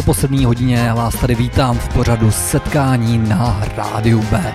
[0.00, 4.54] málo poslední hodině vás tady vítám v pořadu setkání na rádiu B.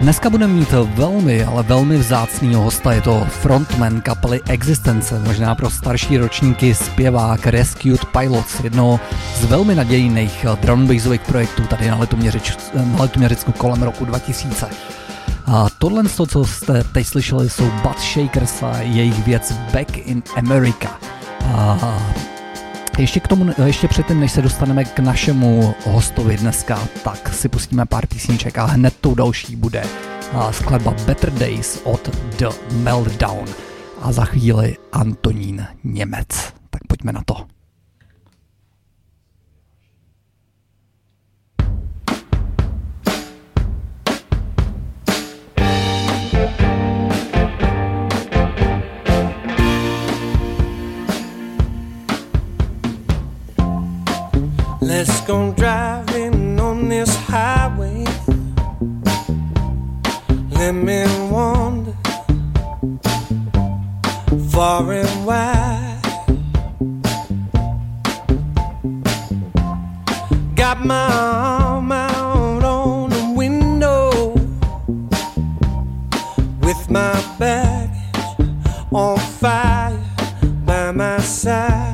[0.00, 5.70] Dneska budeme mít velmi, ale velmi vzácného hosta, je to frontman kapely Existence, možná pro
[5.70, 9.00] starší ročníky zpěvák Rescued Pilots, jedno
[9.40, 10.88] z velmi nadějných drum
[11.26, 14.66] projektů tady na, Letoměřič, na Letoměřicku kolem roku 2000.
[15.46, 20.88] A tohle, co jste teď slyšeli, jsou Butt Shakers a jejich věc Back in America.
[21.54, 21.98] A
[22.98, 27.86] ještě k tomu, ještě předtím, než se dostaneme k našemu hostovi dneska, tak si pustíme
[27.86, 29.84] pár písniček a hned tou další bude
[30.50, 33.44] skladba Better Days od The Meltdown
[34.02, 36.52] a za chvíli Antonín Němec.
[36.70, 37.53] Tak pojďme na to.
[54.96, 58.04] Let's go driving on this highway.
[60.52, 61.96] Let me wander
[64.50, 66.00] far and wide.
[70.54, 74.30] Got my arm out on the window
[76.62, 78.48] with my baggage
[78.92, 80.00] on fire
[80.64, 81.93] by my side.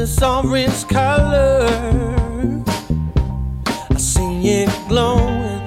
[0.00, 1.66] This orange color.
[3.90, 5.60] I see it glowing,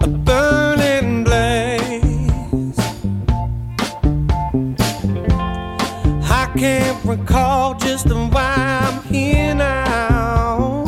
[0.00, 2.78] a burning blaze.
[6.30, 10.84] I can't recall just why I'm here now,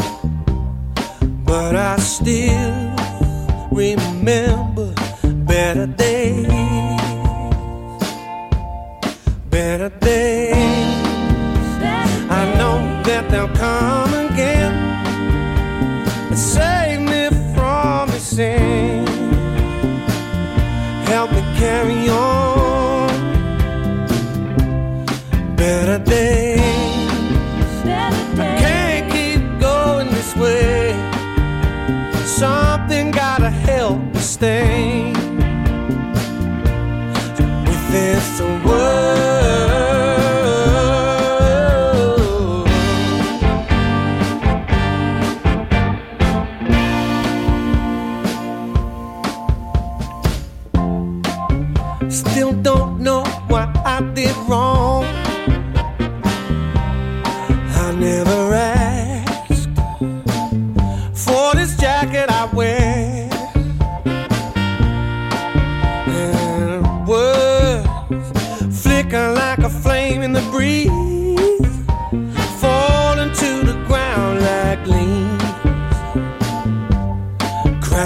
[1.45, 2.97] but I still
[3.71, 4.95] remember
[5.45, 6.70] better days
[9.71, 10.57] better days.
[12.39, 14.73] I know that they'll come again
[16.29, 17.23] and save me
[17.55, 19.07] from the sin.
[21.13, 23.11] Help me carry on.
[25.55, 26.61] Better days.
[28.47, 30.91] I can't keep going this way.
[32.25, 35.00] Something gotta help me stay.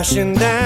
[0.04, 0.63] Crashing down.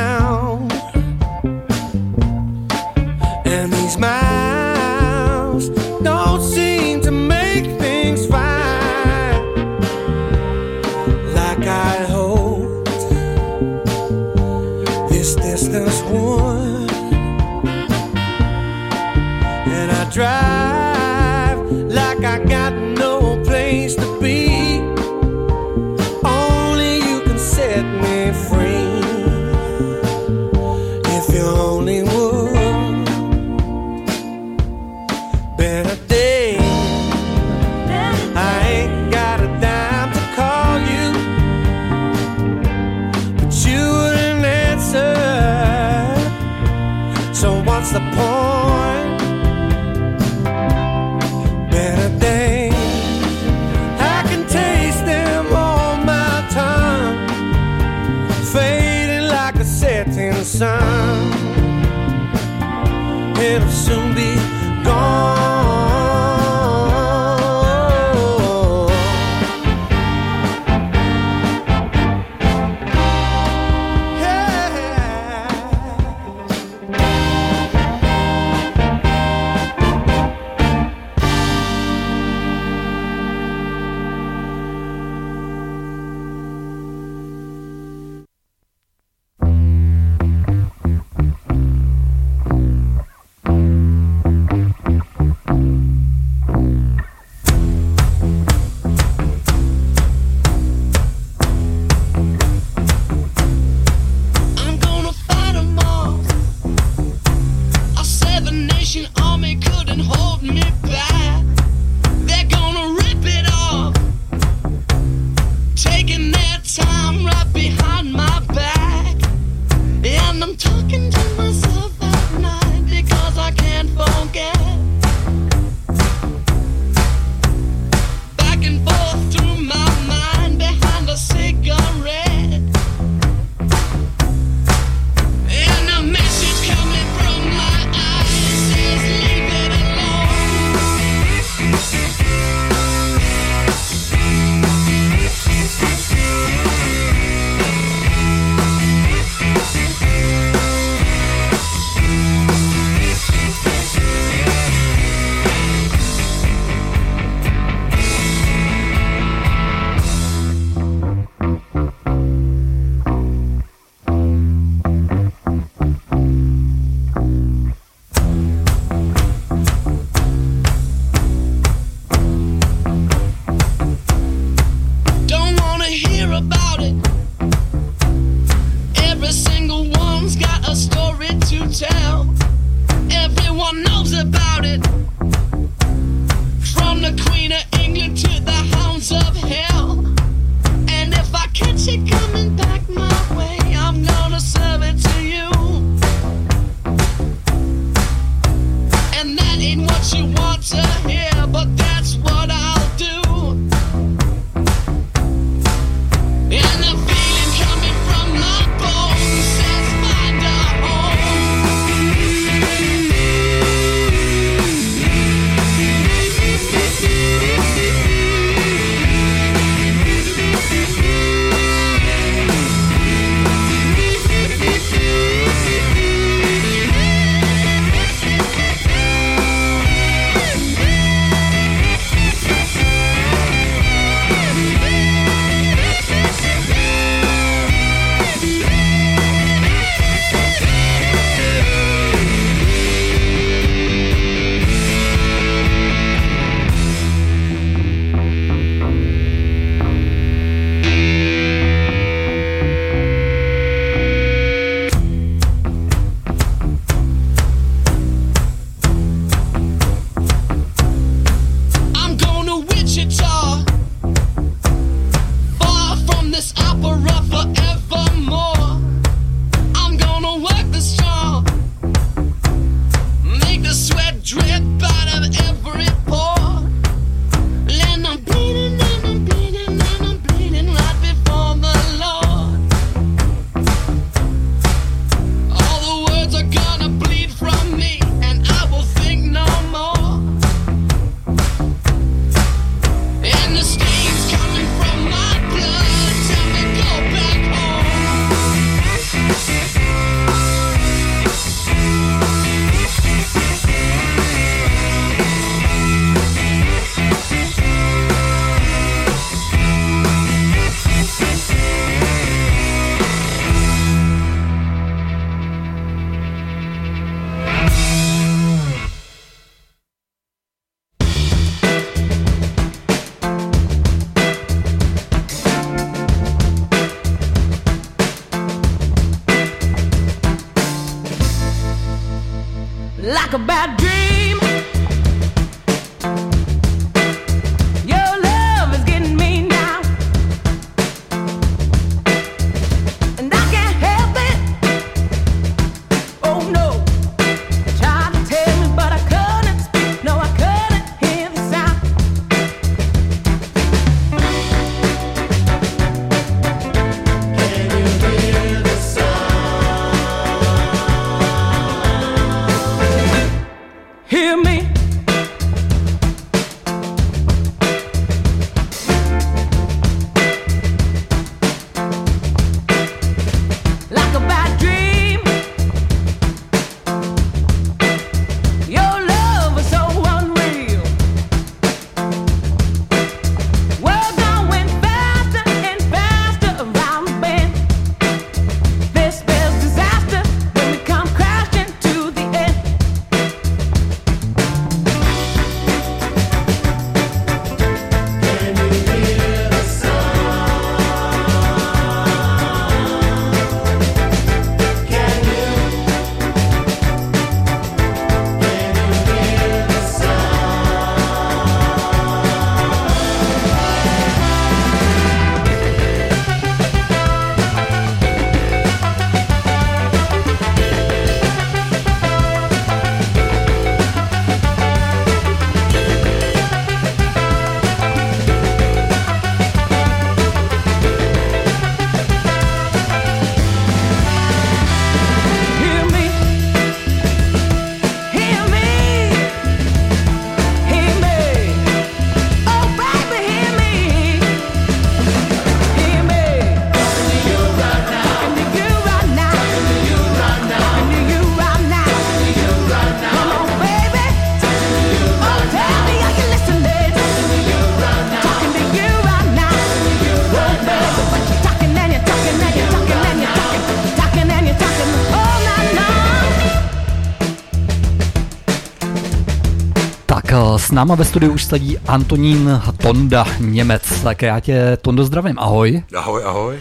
[470.78, 474.00] Náma ve studiu už sedí Antonín Tonda, Němec.
[474.02, 475.82] Tak já tě, Tondo, zdravím, ahoj.
[475.96, 476.58] Ahoj, ahoj.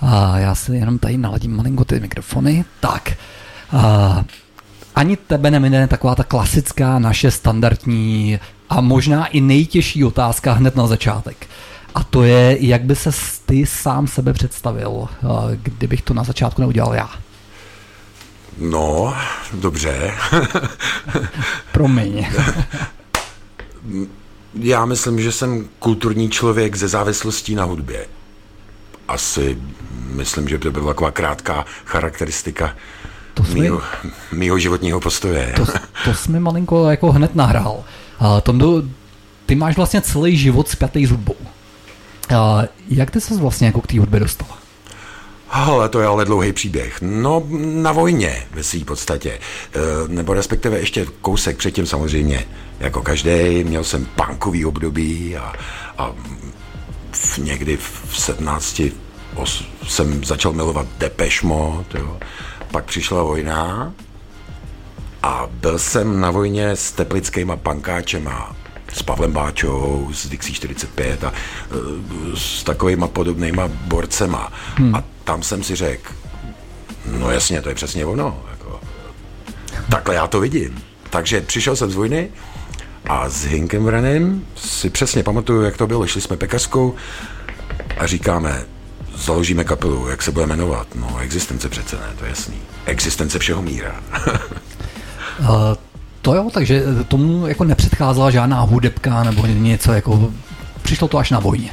[0.00, 2.64] A já si jenom tady naladím malinko ty mikrofony.
[2.80, 3.12] Tak,
[3.72, 4.24] a
[4.94, 10.86] ani tebe nemine taková ta klasická naše standardní a možná i nejtěžší otázka hned na
[10.86, 11.46] začátek.
[11.94, 13.10] A to je, jak by se
[13.46, 15.08] ty sám sebe představil,
[15.62, 17.10] kdybych to na začátku neudělal já.
[18.58, 19.14] No,
[19.52, 20.12] dobře.
[21.72, 22.26] Promiň.
[24.54, 28.06] Já myslím, že jsem kulturní člověk ze závislostí na hudbě.
[29.08, 29.58] Asi
[30.14, 32.74] myslím, že to byla taková krátká charakteristika
[33.34, 33.82] To jsme- mýho,
[34.32, 35.52] mýho životního postoje.
[35.56, 35.64] To,
[36.04, 37.84] to jsi mi malinko jako hned nahrál.
[38.18, 38.82] A Tondo,
[39.46, 41.34] ty máš vlastně celý život spjatý s hudbou.
[42.36, 44.48] A jak ty se vlastně jako k té hudbě dostal?
[45.50, 46.98] Ale to je ale dlouhý příběh.
[47.00, 49.30] No, na vojně ve své podstatě.
[49.30, 49.38] E,
[50.08, 52.44] nebo respektive ještě kousek předtím samozřejmě.
[52.80, 55.52] Jako každý, měl jsem punkový období a,
[55.98, 56.12] a
[57.12, 58.82] v, někdy v 17
[59.34, 62.00] os, jsem začal milovat Depeche Mode.
[62.70, 63.92] Pak přišla vojna
[65.22, 68.56] a byl jsem na vojně s teplickýma pankáčema,
[68.92, 71.36] s Pavlem Báčou, s Dixie 45 a e,
[72.36, 74.52] s takovýma podobnýma borcema.
[74.74, 74.94] Hmm.
[74.94, 76.12] A tam jsem si řekl,
[77.06, 78.42] no jasně, to je přesně ono.
[78.50, 78.80] Jako,
[79.90, 80.82] takhle já to vidím.
[81.10, 82.30] Takže přišel jsem z vojny
[83.08, 86.06] a s Hinkem Vranem si přesně pamatuju, jak to bylo.
[86.06, 86.94] Šli jsme pekařskou
[87.98, 88.64] a říkáme,
[89.14, 90.86] založíme kapelu, jak se bude jmenovat.
[90.94, 92.56] No, existence přece ne, to je jasný.
[92.86, 94.00] Existence všeho míra.
[96.22, 100.32] to jo, takže tomu jako nepředcházela žádná hudebka nebo něco jako...
[100.82, 101.70] Přišlo to až na vojně.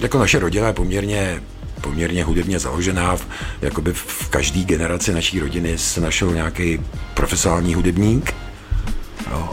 [0.00, 1.40] jako naše rodina je poměrně
[1.84, 3.16] poměrně hudebně založená.
[3.16, 3.26] V,
[3.62, 6.80] jakoby v každé generaci naší rodiny se našel nějaký
[7.14, 8.34] profesionální hudebník.
[9.30, 9.50] Jo.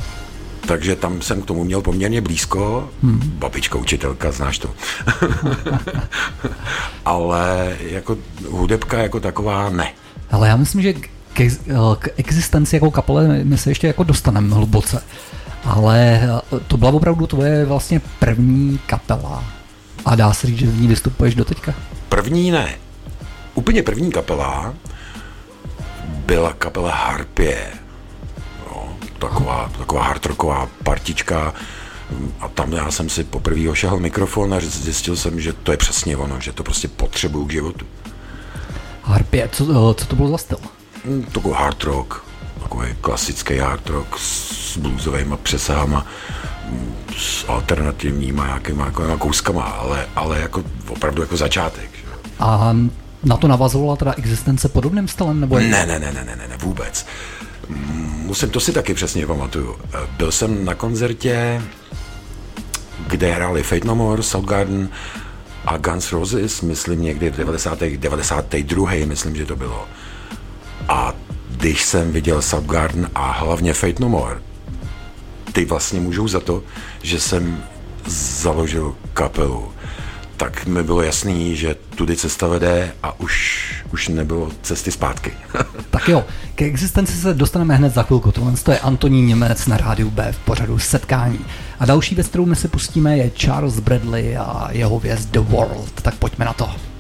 [0.68, 2.90] Takže tam jsem k tomu měl poměrně blízko.
[3.04, 3.20] Hmm.
[3.24, 4.70] Babička učitelka, znáš to.
[7.06, 8.18] Ale jako
[8.50, 9.94] hudebka jako taková ne.
[10.32, 10.94] Ale já myslím, že
[11.34, 15.04] k, k, k existenci jako kapele my se ještě jako dostaneme hluboce.
[15.64, 16.22] Ale
[16.68, 19.44] to byla opravdu tvoje vlastně první kapela.
[20.06, 21.74] A dá se říct, že v ní vystupuješ do teďka?
[22.10, 22.76] První ne.
[23.56, 24.74] Úplně první kapela
[26.26, 27.67] byla kapela Harpie.
[28.65, 28.88] Jo,
[29.20, 31.54] taková, taková hardrocková partička.
[32.39, 36.17] A tam já jsem si poprvé ošahal mikrofon a zjistil jsem, že to je přesně
[36.17, 37.86] ono, že to prostě potřebuju k životu.
[39.04, 40.58] Harpie, co, co to bylo za styl?
[41.06, 42.24] Hm, Takový hard rock,
[42.64, 46.06] takový klasický hard rock s bluesovými přesahama,
[46.70, 51.90] mm, s alternativníma nějakýma jako kouskama, ale, ale jako opravdu jako začátek.
[51.96, 52.04] Že?
[52.40, 52.76] A
[53.24, 55.40] na to navazovala teda existence podobným stylem?
[55.42, 57.06] Nebo ne, ne, ne, ne, ne, ne, ne, vůbec.
[57.70, 59.76] Mm, Musím, to si taky přesně pamatuju.
[59.94, 61.62] Eh, Byl jsem na koncertě,
[63.08, 64.90] kde hráli Fate No More, Soundgarden
[65.66, 67.80] a Guns Roses, myslím někdy v 90.
[67.98, 69.06] 92.
[69.06, 69.88] myslím, že to bylo.
[70.91, 71.13] A
[71.49, 74.39] když jsem viděl Soundgarden a hlavně Fate No More,
[75.54, 76.63] ty vlastně můžou za to,
[77.04, 77.63] že jsem
[78.08, 79.71] založil kapelu.
[80.38, 85.32] Tak mi bylo jasný, že tudy cesta vede a už, už nebylo cesty zpátky.
[85.89, 86.25] Tak jo,
[86.56, 88.32] ke existenci se dostaneme hned za chvilku.
[88.32, 91.39] Tohle to je Antonín Němec na rádiu B v pořadu Setkání.
[91.80, 96.01] A další věc, kterou my si pustíme, je Charles Bradley a jeho věc The World.
[96.01, 96.90] Tak pojďme na to.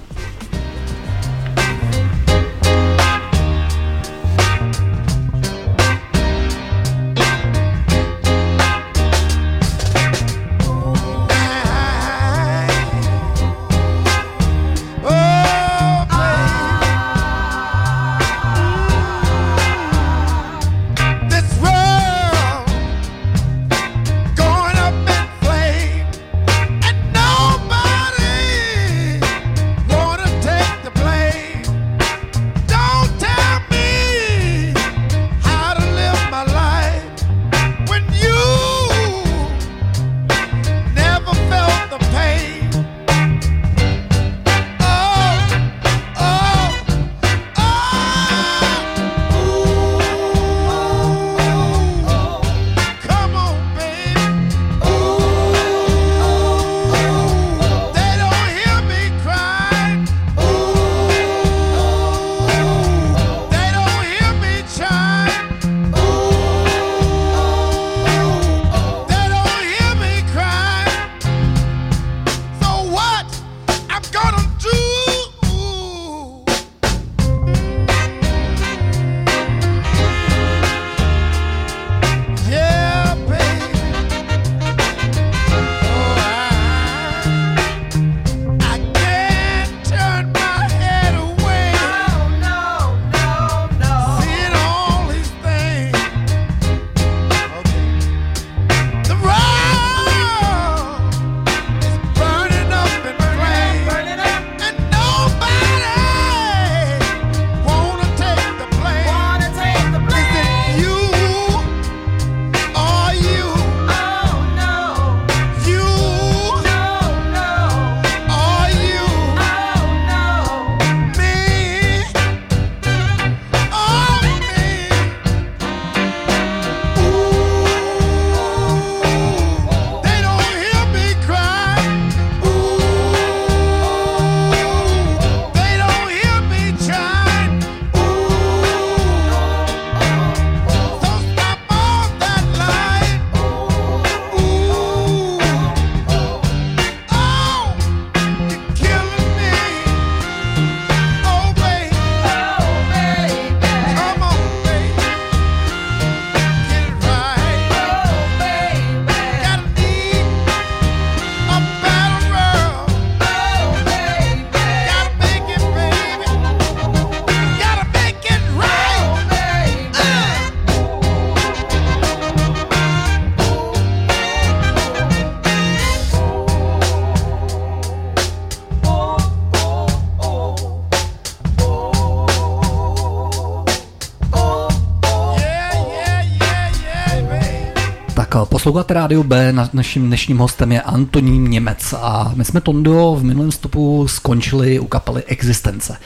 [188.61, 193.23] Posloucháte rádio B, na- naším dnešním hostem je Antonín Němec a my jsme Tondo v
[193.23, 195.97] minulém vstupu skončili u kapely Existence.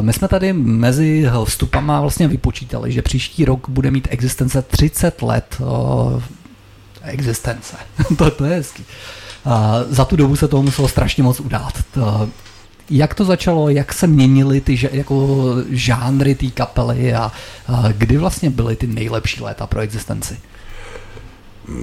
[0.00, 5.60] My jsme tady mezi vstupama vlastně vypočítali, že příští rok bude mít existence 30 let
[7.02, 7.76] existence.
[8.18, 8.84] to, to je hezký.
[9.88, 11.72] Za tu dobu se toho muselo strašně moc udát.
[11.94, 12.28] To,
[12.90, 17.32] jak to začalo, jak se měnily ty jako žánry té kapely a,
[17.68, 20.36] a kdy vlastně byly ty nejlepší léta pro existenci?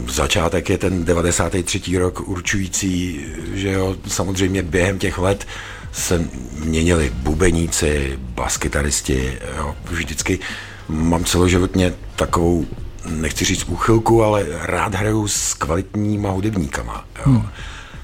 [0.09, 1.97] Začátek je ten 93.
[1.97, 5.47] rok určující, že jo, samozřejmě během těch let
[5.91, 6.27] se
[6.59, 10.39] měnili bubeníci, baskytaristi, jo, vždycky
[10.87, 12.65] mám celoživotně takovou,
[13.09, 17.23] nechci říct úchylku, ale rád hraju s kvalitníma hudebníkama, jo.
[17.25, 17.49] Hmm.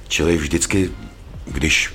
[0.08, 0.91] Čili vždycky,
[1.45, 1.93] když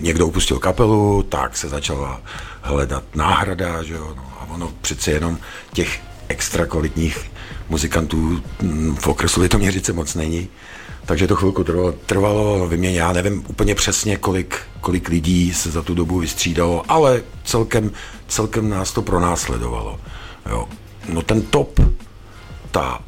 [0.00, 2.20] někdo opustil kapelu, tak se začala
[2.60, 5.38] hledat náhrada, že jo, no, a ono přece jenom
[5.72, 7.30] těch extra kvalitních
[7.68, 10.48] muzikantů mm, v okresu Litoměřice moc není.
[11.06, 15.82] Takže to chvilku trvalo, trvalo vyměně, já nevím úplně přesně, kolik, kolik lidí se za
[15.82, 17.90] tu dobu vystřídalo, ale celkem,
[18.28, 20.00] celkem nás to pronásledovalo.
[20.50, 20.68] Jo.
[21.08, 21.80] No ten top,
[22.70, 23.00] ta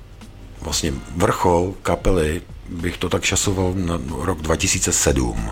[0.61, 5.51] vlastně vrchol kapely, bych to tak časoval na rok 2007.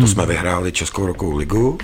[0.00, 1.78] To jsme vyhráli Českou rokovou ligu.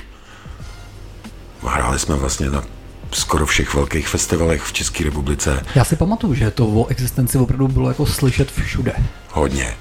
[1.63, 2.65] Hráli jsme vlastně na
[3.13, 5.63] skoro všech velkých festivalech v České republice.
[5.75, 8.93] Já si pamatuju, že to o existenci opravdu bylo jako slyšet všude.
[9.33, 9.75] Hodně,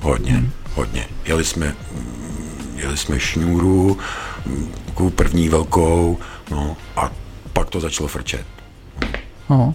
[0.00, 0.50] hodně, hmm.
[0.74, 1.06] hodně.
[1.24, 1.74] Jeli jsme,
[2.74, 3.98] jeli jsme šňůru,
[4.86, 6.18] takovou první velkou,
[6.50, 7.10] no a
[7.52, 8.46] pak to začalo frčet.
[9.50, 9.74] No.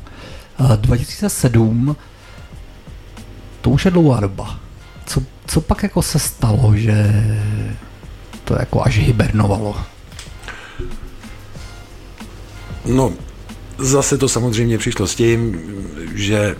[0.74, 1.96] Eh, 2007,
[3.62, 4.60] to už je dlouhá doba.
[5.06, 7.26] Co, co pak jako se stalo, že
[8.44, 9.76] to jako až hibernovalo?
[12.86, 13.14] No,
[13.78, 15.62] zase to samozřejmě přišlo s tím,
[16.16, 16.56] že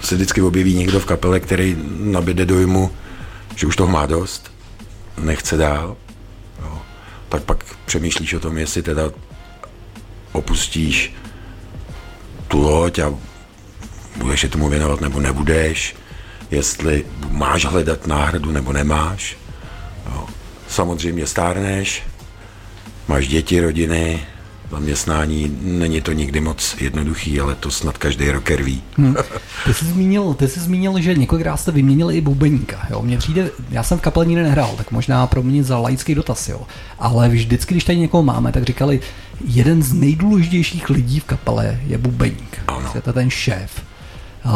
[0.00, 2.90] se vždycky objeví někdo v kapele, který nabide dojmu,
[3.56, 4.52] že už toho má dost,
[5.18, 5.96] nechce dál.
[6.62, 6.78] Jo.
[7.28, 9.10] Tak pak přemýšlíš o tom, jestli teda
[10.32, 11.14] opustíš
[12.48, 13.14] tu loď a
[14.16, 15.96] budeš se tomu věnovat nebo nebudeš,
[16.50, 19.36] jestli máš hledat náhradu nebo nemáš.
[20.12, 20.26] Jo.
[20.68, 22.02] Samozřejmě stárneš,
[23.08, 24.26] máš děti, rodiny,
[24.70, 28.82] zaměstnání, není to nikdy moc jednoduchý, ale to snad každý rocker ví.
[29.64, 32.86] Ty jsi zmínil, ty jsi zmínil že několikrát jste vyměnili i bubeníka.
[32.90, 33.02] Jo?
[33.02, 36.48] Mně přijde, já jsem v kapele nikdy nehrál, tak možná pro mě za laický dotaz,
[36.48, 36.62] jo.
[36.98, 39.00] Ale vždycky, když tady někoho máme, tak říkali,
[39.44, 42.58] jeden z nejdůležitějších lidí v kapele je bubeník.
[42.68, 42.90] Ano.
[42.94, 43.82] Je to ten šéf.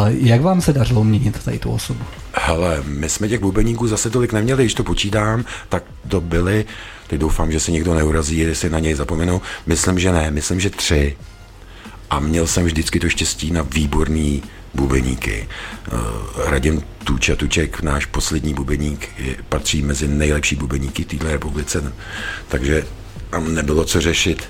[0.09, 2.01] Jak vám se dařilo měnit tady tu osobu?
[2.35, 6.65] Hele, my jsme těch bubeníků zase tolik neměli, když to počítám, tak to byly,
[7.11, 10.71] teď doufám, že se někdo neurazí, jestli na něj zapomenu, myslím, že ne, myslím, že
[10.71, 11.17] tři.
[12.11, 14.43] A měl jsem vždycky to štěstí na výborný
[14.75, 15.49] bubeníky.
[15.49, 21.93] Eh, Radim Tuča Tuček, náš poslední bubeník, je, patří mezi nejlepší bubeníky této republice,
[22.49, 22.87] takže
[23.31, 24.49] tam nebylo co řešit.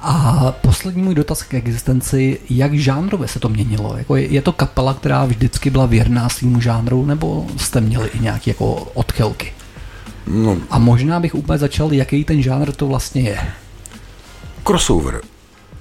[0.00, 3.96] A poslední můj dotaz k existenci, jak žánrově se to měnilo?
[3.96, 8.20] Jako je, je to kapela, která vždycky byla věrná svýmu žánru, nebo jste měli i
[8.20, 9.52] nějaké jako odchylky?
[10.26, 13.38] No, A možná bych úplně začal, jaký ten žánr to vlastně je.
[14.66, 15.20] crossover.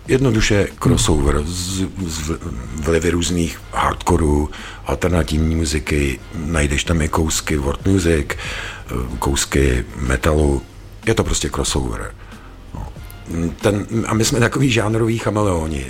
[0.07, 2.31] Jednoduše crossover z, z
[2.75, 4.49] vlivy různých hardkorů,
[4.85, 8.27] alternativní muziky, najdeš tam i kousky world music,
[9.19, 10.61] kousky metalu,
[11.05, 12.13] je to prostě crossover.
[12.75, 12.87] No.
[13.61, 15.85] Ten, a my jsme takový žánroví chameleoni.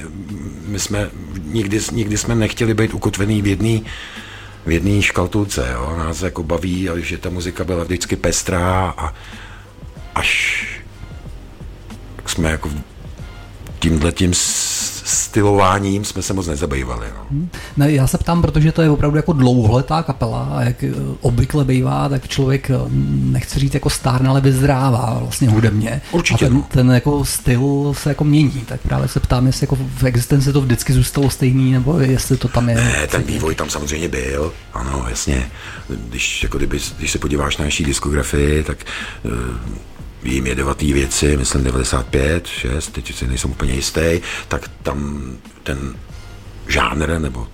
[0.67, 1.09] My jsme,
[1.45, 3.79] nikdy, nikdy jsme nechtěli být ukotvený v jedné
[4.69, 5.69] v jedné škatulce.
[5.73, 5.95] Jo.
[5.97, 9.13] Nás jako baví, že ta muzika byla vždycky pestrá a
[10.15, 10.63] až
[12.25, 12.69] jsme jako
[13.79, 14.33] tímhle tím
[15.09, 17.07] stylováním jsme se moc nezabývali.
[17.31, 17.47] No.
[17.77, 20.91] Ne, já se ptám, protože to je opravdu jako dlouholetá kapela a jak eh,
[21.21, 22.73] obvykle bývá, tak člověk, eh,
[23.31, 26.01] nechci říct jako stárne, ale vyzrává vlastně hudebně.
[26.11, 26.65] Určitě, A ten, no.
[26.71, 30.61] ten jako styl se jako mění, tak právě se ptám, jestli jako v existenci to
[30.61, 32.75] vždycky zůstalo stejný, nebo jestli to tam je.
[32.75, 35.47] Ne, ten vývoj tam samozřejmě byl, ano, jasně.
[35.89, 38.77] Když, jako kdyby, když se podíváš na naší diskografii, tak
[39.23, 39.31] uh,
[40.23, 45.31] jim jedovatý věci, myslím 95, 6, teď si nejsem úplně jistý, tak tam
[45.63, 45.95] ten
[46.67, 47.47] žánr nebo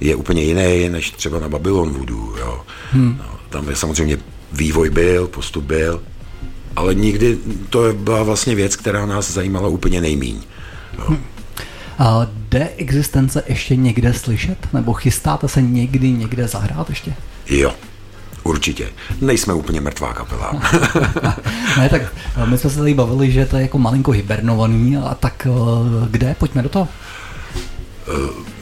[0.00, 2.36] je úplně jiný než třeba na Babylon Voodoo.
[2.38, 2.60] Jo.
[2.90, 3.16] Hmm.
[3.18, 4.18] No, tam je samozřejmě
[4.52, 6.02] vývoj byl, postup byl,
[6.76, 7.38] ale nikdy
[7.70, 10.40] to byla vlastně věc, která nás zajímala úplně nejmíň.
[10.98, 11.16] Jo.
[11.98, 14.58] A jde existence ještě někde slyšet?
[14.72, 17.14] Nebo chystáte se někdy někde zahrát ještě?
[17.48, 17.72] Jo,
[18.44, 18.88] určitě.
[19.20, 20.52] Nejsme úplně mrtvá kapela.
[21.78, 22.02] ne, tak
[22.36, 26.06] eh, my jsme se tady bavili, že to je jako malinko hibernovaný, a tak eh,
[26.10, 26.36] kde?
[26.38, 26.88] Pojďme do toho.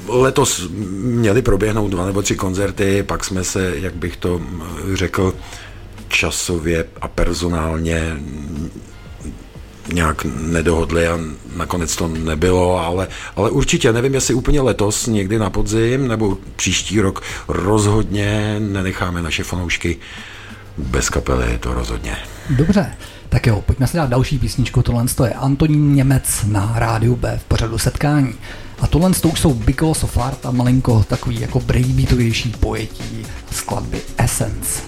[0.09, 0.69] Letos
[1.01, 4.63] měli proběhnout dva nebo tři koncerty, pak jsme se, jak bych to mm,
[4.95, 5.35] řekl,
[6.09, 8.17] časově a personálně
[9.93, 11.19] nějak nedohodli a
[11.57, 17.01] nakonec to nebylo, ale, ale určitě nevím, jestli úplně letos, někdy na podzim nebo příští
[17.01, 19.97] rok rozhodně nenecháme naše fanoušky
[20.79, 22.17] bez kapely, to rozhodně.
[22.51, 22.93] Dobře,
[23.29, 24.83] tak jo, pojďme si dát další písničku.
[24.83, 28.35] Tohle to je Antonín Němec na rádiu B v pořadu setkání.
[28.81, 34.01] A tohle to už jsou Because of Art a malinko takový jako breakbeatovější pojetí skladby
[34.19, 34.83] Essence.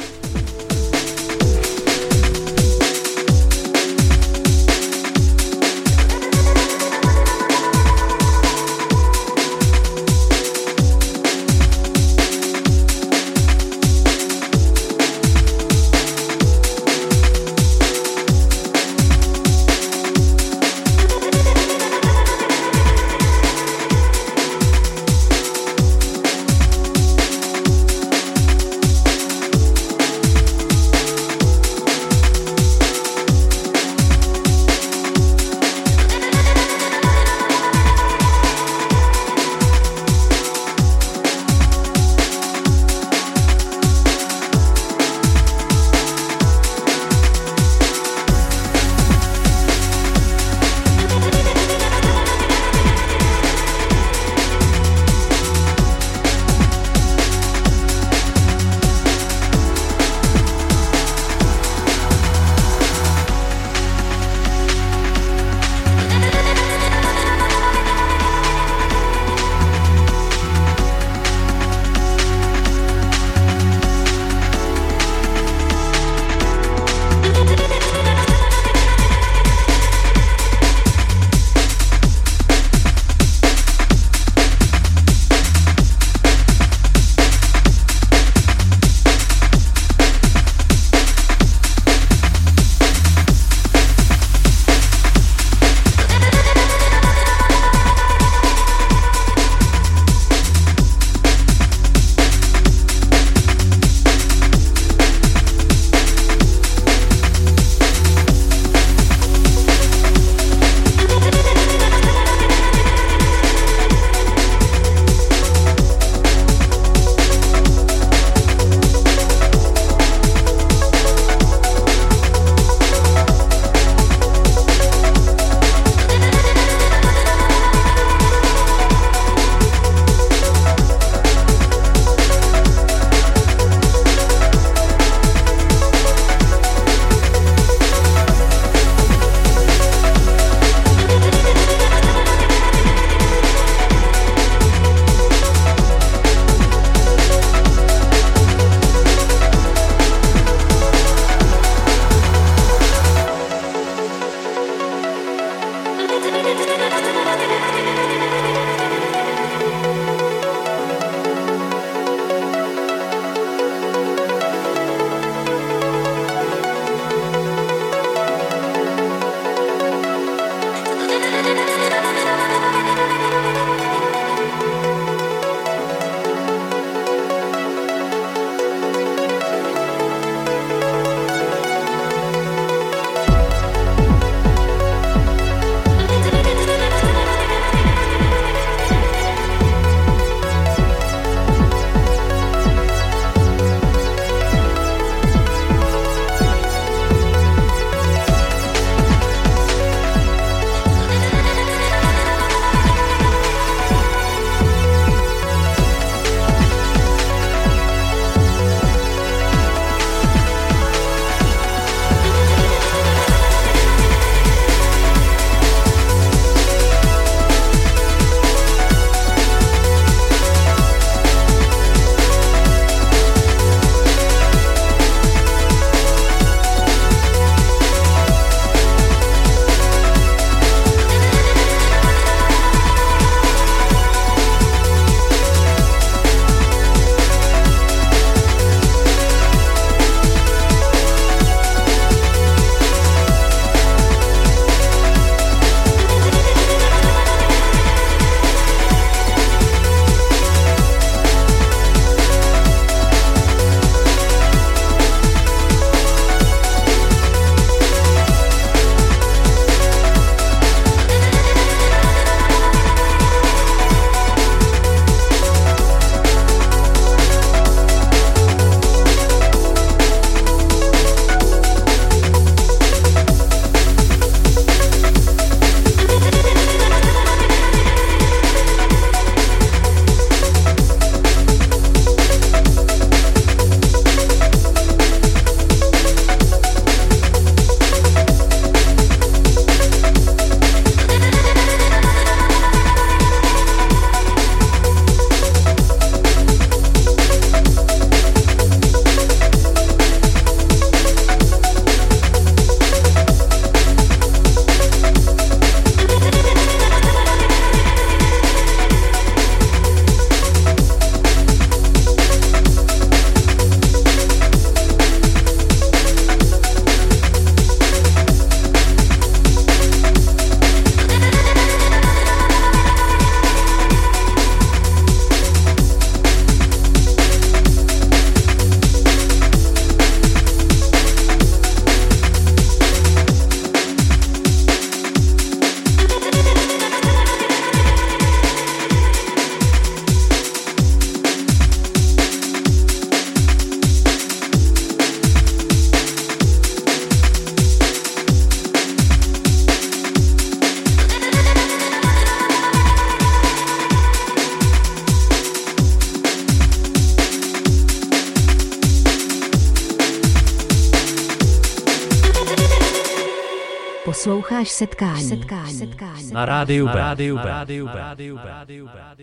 [364.73, 365.29] setkání.
[365.29, 365.73] setkání.
[365.75, 366.33] setkání.
[366.33, 366.95] Na rádiu B.
[366.95, 367.43] Na rádiu B.
[367.43, 367.93] Na rádiu B.
[367.95, 369.22] Na rádiu B.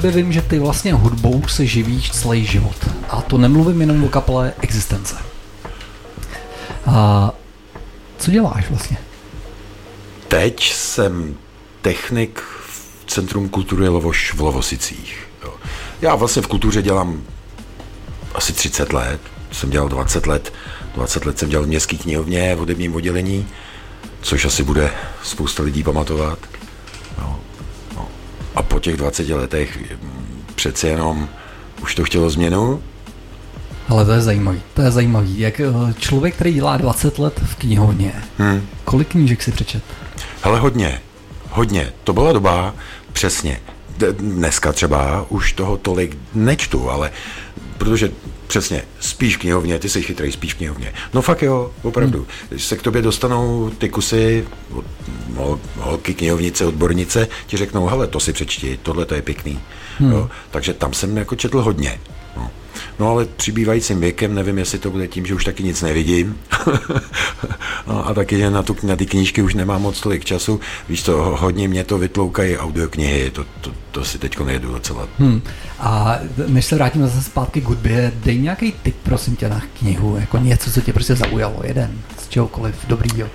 [0.00, 2.76] tobě vím, že ty vlastně hudbou se živíš celý život.
[3.08, 5.16] A to nemluvím jenom o kapele existence.
[6.86, 7.30] A
[8.18, 8.96] co děláš vlastně?
[10.28, 11.34] Teď jsem
[11.82, 15.28] technik v Centrum kultury Lovoš v Lovosicích.
[15.44, 15.54] Jo.
[16.02, 17.22] Já vlastně v kultuře dělám
[18.34, 19.20] asi 30 let.
[19.52, 20.52] Jsem dělal 20 let.
[20.94, 23.48] 20 let jsem dělal v městské knihovně v hudebním oddělení,
[24.22, 24.90] což asi bude
[25.22, 26.38] spousta lidí pamatovat.
[28.60, 29.78] A po těch 20 letech
[30.54, 31.28] přeci jenom
[31.82, 32.82] už to chtělo změnu,
[33.88, 35.40] Ale to je zajímavý, to je zajímavý.
[35.40, 35.64] Jak eh,
[35.98, 38.66] člověk, který dělá 20 let v knihovně, hmm.
[38.84, 39.82] kolik knížek si přečet?
[40.42, 41.00] Hele, hodně,
[41.50, 41.92] hodně.
[42.04, 42.74] To byla doba,
[43.12, 43.60] přesně.
[44.18, 47.10] Dneska třeba už toho tolik nečtu, ale
[47.78, 48.10] protože
[48.50, 50.92] přesně, spíš knihovně, ty jsi chytrý, spíš knihovně.
[51.14, 52.18] No fakt jo, opravdu.
[52.18, 52.26] Hmm.
[52.48, 54.44] Když se k tobě dostanou ty kusy,
[55.76, 59.60] holky, knihovnice, odbornice, ti řeknou, hele, to si přečti, tohle to je pěkný.
[59.98, 60.12] Hmm.
[60.12, 62.00] Jo, takže tam jsem jako četl hodně.
[63.00, 63.10] No.
[63.10, 66.38] Ale přibývajícím věkem, nevím, jestli to bude tím, že už taky nic nevidím.
[67.86, 70.60] no, a taky, že na, tu, na ty knížky už nemám moc tolik času.
[70.88, 75.08] Víš to, hodně mě to vytloukají audioknihy, to, to, to si teď nejedu docela.
[75.18, 75.42] Hmm.
[75.78, 80.16] A než se vrátím zase zpátky k hudbě, dej nějaký tip, prosím tě, na knihu,
[80.20, 83.28] jako něco, co tě prostě zaujalo, jeden, z čehokoliv dobrýho.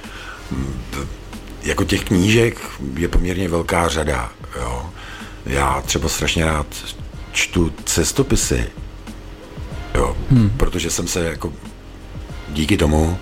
[1.63, 2.59] Jako těch knížek
[2.97, 4.31] je poměrně velká řada.
[4.59, 4.85] Jo.
[5.45, 6.67] Já třeba strašně rád
[7.31, 8.65] čtu cestopisy,
[9.95, 10.49] jo, hmm.
[10.57, 11.53] protože jsem se jako
[12.49, 13.17] díky tomu,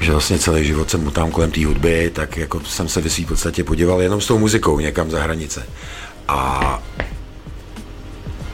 [0.00, 3.24] že vlastně celý život jsem mutám kolem té hudby, tak jako jsem se ve svý
[3.24, 5.66] podstatě podíval jenom s tou muzikou někam za hranice.
[6.28, 6.82] A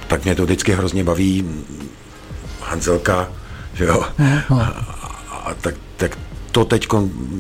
[0.09, 1.45] tak mě to vždycky hrozně baví
[2.63, 3.29] Hanzelka,
[3.75, 4.05] že jo.
[4.61, 4.65] A,
[5.31, 6.19] a tak, tak
[6.53, 6.89] to teď,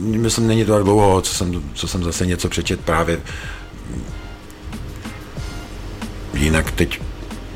[0.01, 3.21] myslím, není to tak dlouho, co jsem, co jsem zase něco přečet právě
[6.35, 7.01] jinak teď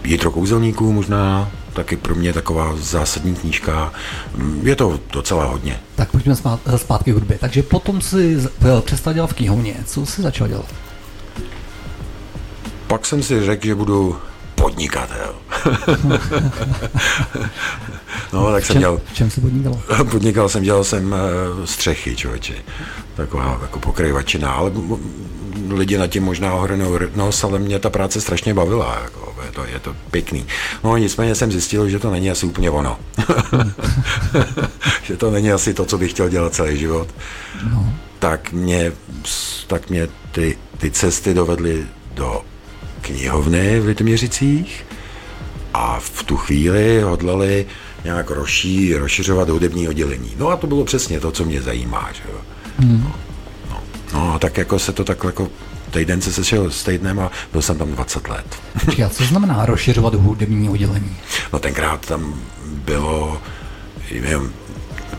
[0.05, 3.93] Jitro Kouzelníků možná, taky pro mě taková zásadní knížka.
[4.63, 5.81] Je to docela hodně.
[5.95, 7.39] Tak pojďme zpát, zpátky k hudbě.
[7.39, 9.75] Takže potom si eh, přestal dělat v knihovně.
[9.87, 10.67] Co jsi začal dělat?
[12.87, 14.19] Pak jsem si řekl, že budu
[14.55, 15.35] podnikatel.
[18.33, 19.83] no, tak V jsem čem, dělal, v čem se podnikalo?
[20.11, 21.19] podnikal jsem, dělal jsem eh,
[21.67, 22.55] střechy, člověče.
[23.17, 24.73] Taková jako pokryvačina, ale
[25.69, 29.01] lidi na tím možná ohrnou nos, ale mě ta práce strašně bavila.
[29.03, 30.47] Jako, je, to, je to pěkný.
[30.85, 32.99] No nicméně jsem zjistil, že to není asi úplně ono.
[35.03, 37.09] že to není asi to, co bych chtěl dělat celý život.
[37.73, 37.95] No.
[38.19, 38.93] Tak mě,
[39.67, 42.43] tak mě ty, ty cesty dovedly do
[43.01, 44.87] knihovny v Litoměřicích
[45.75, 47.67] a v tu chvíli hodlali
[48.05, 50.35] nějak rozší, rozšiřovat hudební oddělení.
[50.37, 52.11] No a to bylo přesně to, co mě zajímá.
[52.13, 52.41] Že jo.
[52.79, 53.13] No,
[53.71, 53.83] no,
[54.15, 55.49] no, tak jako se to tak jako
[55.91, 58.47] týden se sešel s týdnem a byl jsem tam 20 let.
[58.85, 61.17] Počkej, a co znamená rozšiřovat hudební oddělení?
[61.53, 63.43] No tenkrát tam bylo
[64.13, 64.53] nevím,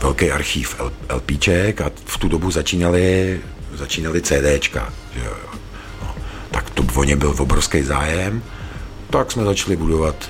[0.01, 0.75] velký archív
[1.15, 3.39] LPček a v tu dobu začínali,
[3.73, 4.93] začínali CDčka.
[5.13, 5.33] Že jo.
[6.01, 6.15] No,
[6.51, 8.43] tak to o ně byl obrovský zájem,
[9.09, 10.29] tak jsme začali budovat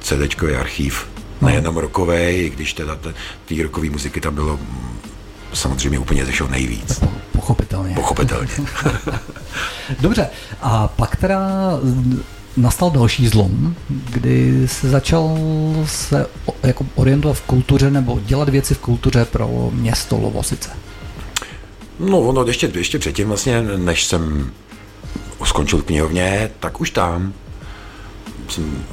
[0.00, 1.06] CDčkový archív,
[1.40, 3.14] nejenom rokový, i když teda te-
[3.44, 4.58] té rokové muziky tam bylo
[5.54, 6.98] samozřejmě úplně ze všeho nejvíc.
[6.98, 7.94] Po- Pochopitelně.
[7.94, 8.48] Pochopitelně.
[10.00, 10.28] Dobře,
[10.62, 11.40] a pak teda
[12.56, 15.38] nastal další zlom, kdy se začal
[15.86, 16.26] se
[16.62, 20.70] jako orientovat v kultuře nebo dělat věci v kultuře pro město Lovosice.
[22.00, 24.50] No, ono ještě, ještě předtím vlastně, než jsem
[25.44, 27.32] skončil v knihovně, tak už tam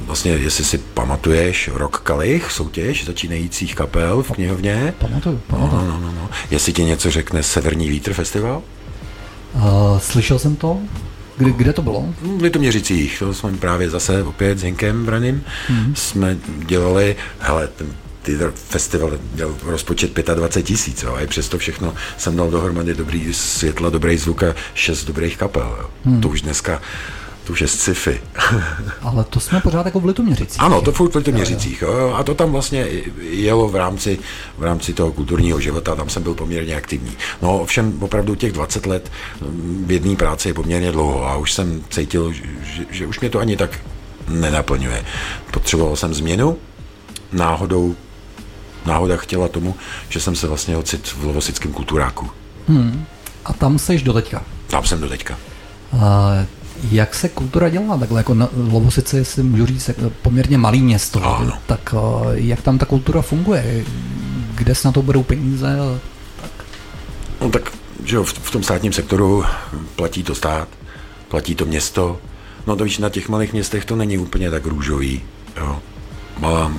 [0.00, 4.94] vlastně, jestli si pamatuješ, Rock Kalich, soutěž začínajících kapel v knihovně.
[4.98, 5.90] Pamatuju, No, pamatuju.
[5.90, 6.30] no, no, no.
[6.50, 8.62] Jestli ti něco řekne Severní vítr festival?
[9.54, 10.78] Uh, slyšel jsem to?
[11.36, 12.14] Kde, kde to bylo?
[12.22, 15.92] V Litoměřicích, to jsme právě zase opět s Hinkem Braným, mm-hmm.
[15.94, 16.36] jsme
[16.66, 17.86] dělali, hele, ten
[18.22, 23.90] ty festival měl rozpočet 25 tisíc, a i přesto všechno jsem dal dohromady dobrý světla,
[23.90, 25.76] dobrý zvuk a šest dobrých kapel.
[25.80, 25.90] Jo.
[26.04, 26.20] Hmm.
[26.20, 26.82] To už dneska,
[27.52, 28.20] už je sci-fi.
[29.02, 30.60] Ale to jsme pořád jako v Litoměřicích.
[30.60, 31.82] Ano, to furt v Litoměřicích.
[31.82, 32.14] Jo, jo.
[32.14, 32.86] A to tam vlastně
[33.20, 34.18] jelo v rámci,
[34.58, 37.12] v rámci toho kulturního života, tam jsem byl poměrně aktivní.
[37.42, 41.52] No ovšem opravdu těch 20 let mm, v jedné práci je poměrně dlouho a už
[41.52, 42.42] jsem cítil, že,
[42.90, 43.80] že, už mě to ani tak
[44.28, 45.04] nenaplňuje.
[45.50, 46.58] Potřeboval jsem změnu,
[47.32, 47.96] náhodou
[48.86, 49.74] náhoda chtěla tomu,
[50.08, 52.30] že jsem se vlastně ocit v Lovosickém kulturáku.
[53.44, 54.42] A tam seš do teďka.
[54.66, 55.38] Tam jsem do teďka.
[55.92, 56.00] Uh,
[56.90, 58.20] jak se kultura dělá takhle?
[58.20, 59.90] Jako na Lovosice, jestli můžu říct,
[60.22, 61.24] poměrně malý město.
[61.24, 61.58] Ano.
[61.66, 63.84] Tak uh, jak tam ta kultura funguje?
[64.54, 65.76] Kde se na to budou peníze?
[66.42, 66.50] Tak.
[67.40, 67.72] No tak,
[68.04, 69.44] že jo, v, v tom státním sektoru
[69.96, 70.68] platí to stát,
[71.28, 72.18] platí to město.
[72.66, 75.22] No to víš, na těch malých městech to není úplně tak růžový.
[75.56, 75.78] Jo.
[76.38, 76.72] Malá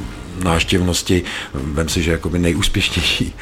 [0.43, 1.23] náštěvnosti,
[1.53, 3.33] vem si, že jakoby nejúspěšnější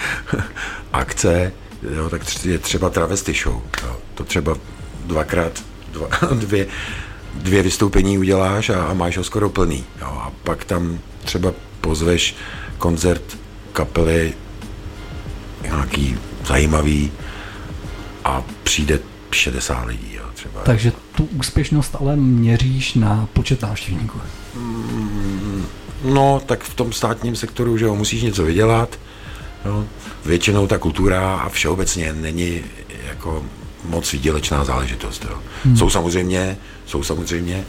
[0.93, 1.51] akce,
[1.95, 3.62] jo, tak je třeba travesty show.
[3.84, 3.97] Jo.
[4.14, 4.55] To třeba
[5.05, 6.68] dvakrát, dva, dvě,
[7.36, 9.84] dvě vystoupení uděláš a, a máš ho skoro plný.
[10.02, 10.08] Jo.
[10.08, 12.36] A pak tam třeba pozveš
[12.78, 13.38] koncert
[13.74, 14.34] kapely
[15.62, 17.12] nějaký zajímavý
[18.26, 19.00] a přijde
[19.32, 20.62] 60 lidí, jo, třeba.
[20.62, 24.22] Takže tu úspěšnost ale měříš na počet návštěvníků.
[26.04, 29.00] No, tak v tom státním sektoru, že jo, musíš něco vydělat.
[29.66, 29.86] Jo.
[30.26, 32.62] Většinou ta kultura a všeobecně není
[33.08, 33.46] jako
[33.86, 35.25] moc výdělečná záležitost.
[35.29, 35.38] Jo.
[35.63, 35.77] Hmm.
[35.77, 37.65] Jsou samozřejmě, jsou samozřejmě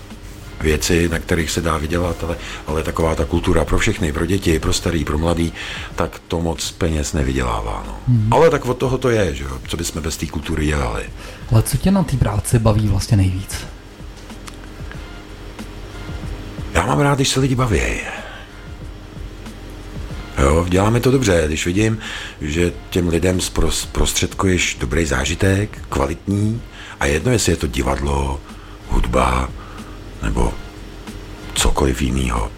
[0.61, 2.37] věci, na kterých se dá vydělat, ale,
[2.67, 5.53] ale taková ta kultura pro všechny, pro děti, pro starý, pro mladý,
[5.95, 7.85] tak to moc peněz nevydělává.
[7.87, 7.97] No.
[8.09, 8.33] Hmm.
[8.33, 11.05] Ale tak od toho to je, že jo, co bychom bez té kultury dělali.
[11.53, 13.57] Ale co tě na té práci baví vlastně nejvíc?
[16.75, 17.81] Já mám rád, když se lidi baví.
[20.39, 21.99] Jo, děláme to dobře, když vidím,
[22.41, 26.63] že těm lidem zpros- prostředkuješ dobrý zážitek, kvalitní,
[27.01, 28.41] a jedno, jestli je to divadlo,
[28.89, 29.51] hudba,
[30.23, 30.55] nebo
[31.55, 32.51] cokoliv jiného.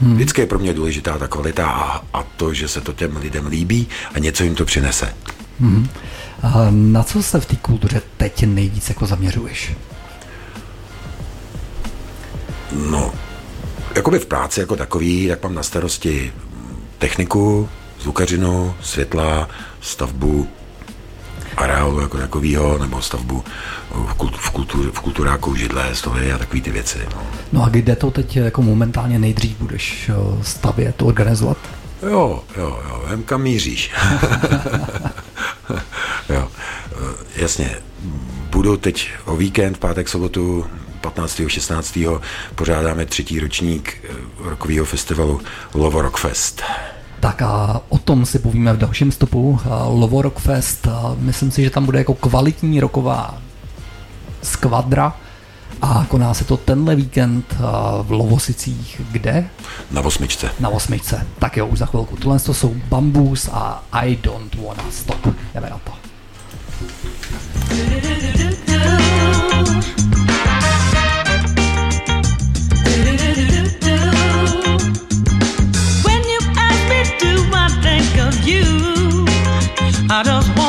[0.00, 0.14] Hmm.
[0.14, 3.46] Vždycky je pro mě důležitá ta kvalita a, a to, že se to těm lidem
[3.46, 5.14] líbí a něco jim to přinese.
[6.42, 9.72] A na co se v té kultuře teď nejvíc jako zaměřuješ?
[12.90, 13.12] No,
[13.94, 16.32] jakoby v práci jako takový, tak mám na starosti
[17.00, 17.68] techniku,
[18.00, 19.48] zvukařinu, světla,
[19.80, 20.48] stavbu
[21.56, 23.44] areálu jako takovýho, nebo stavbu
[23.90, 26.98] v, kult, v, kultur, v kulturáku židle, stoly a takové ty věci.
[27.14, 27.22] No.
[27.52, 31.58] No a kde to teď jako momentálně nejdřív budeš eh, stavět, organizovat?
[32.02, 33.92] Jo, jo, jo, vem kam míříš.
[36.28, 36.48] jo,
[36.92, 36.96] eh,
[37.36, 37.76] jasně,
[38.50, 40.66] budu teď o víkend, pátek, sobotu,
[41.00, 41.40] 15.
[41.46, 41.98] 16.
[42.54, 45.40] pořádáme třetí ročník eh, rokového festivalu
[45.74, 46.62] Lovo Rock Fest.
[47.20, 49.60] Tak a o tom si povíme v dalším stopu.
[49.86, 53.38] Lovo Rock Fest, a myslím si, že tam bude jako kvalitní roková
[54.42, 55.16] skvadra
[55.82, 57.56] a koná se to tenhle víkend
[58.02, 59.48] v Lovosicích, kde?
[59.90, 60.50] Na osmičce.
[60.60, 61.26] Na osmičce.
[61.38, 62.16] Tak jo, už za chvilku.
[62.16, 65.28] Tohle to jsou Bambus a I Don't Wanna Stop.
[65.54, 65.92] Jdeme na to.
[80.20, 80.59] I just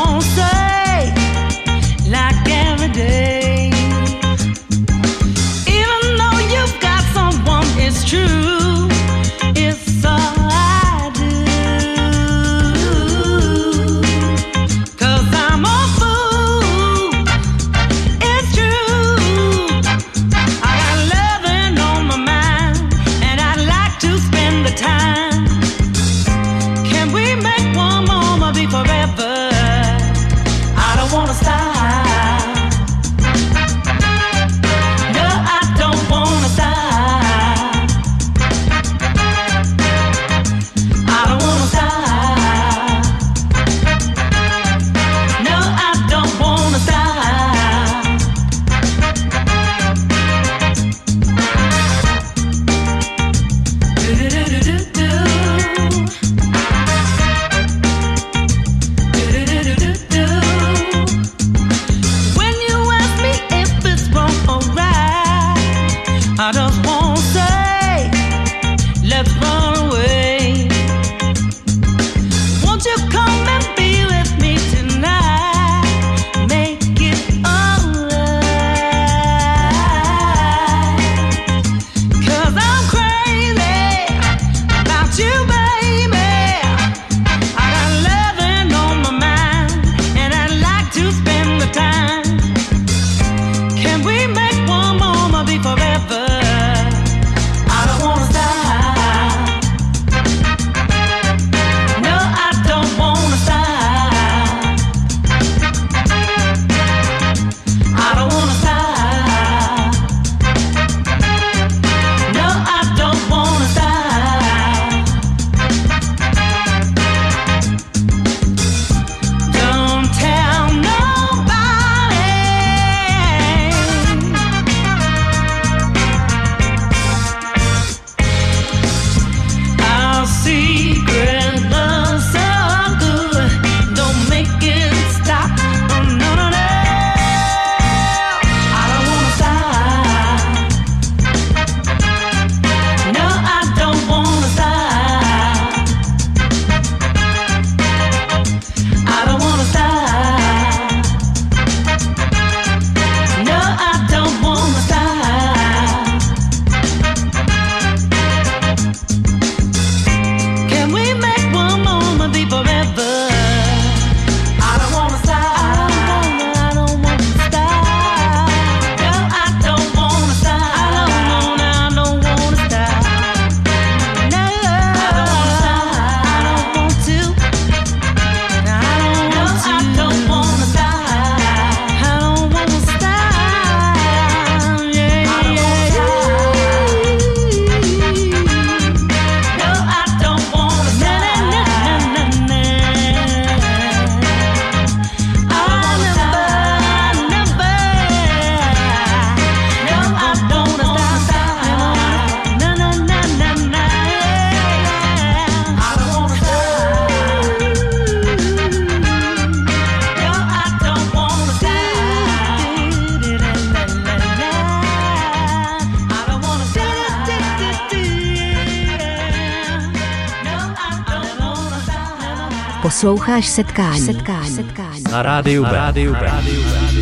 [223.01, 223.99] Posloucháš setkání.
[223.99, 224.49] setkání.
[224.49, 225.03] setkání.
[225.11, 225.71] Na rádiu B.
[225.71, 226.21] Na rádiu B.
[226.21, 227.01] Na rádiu B.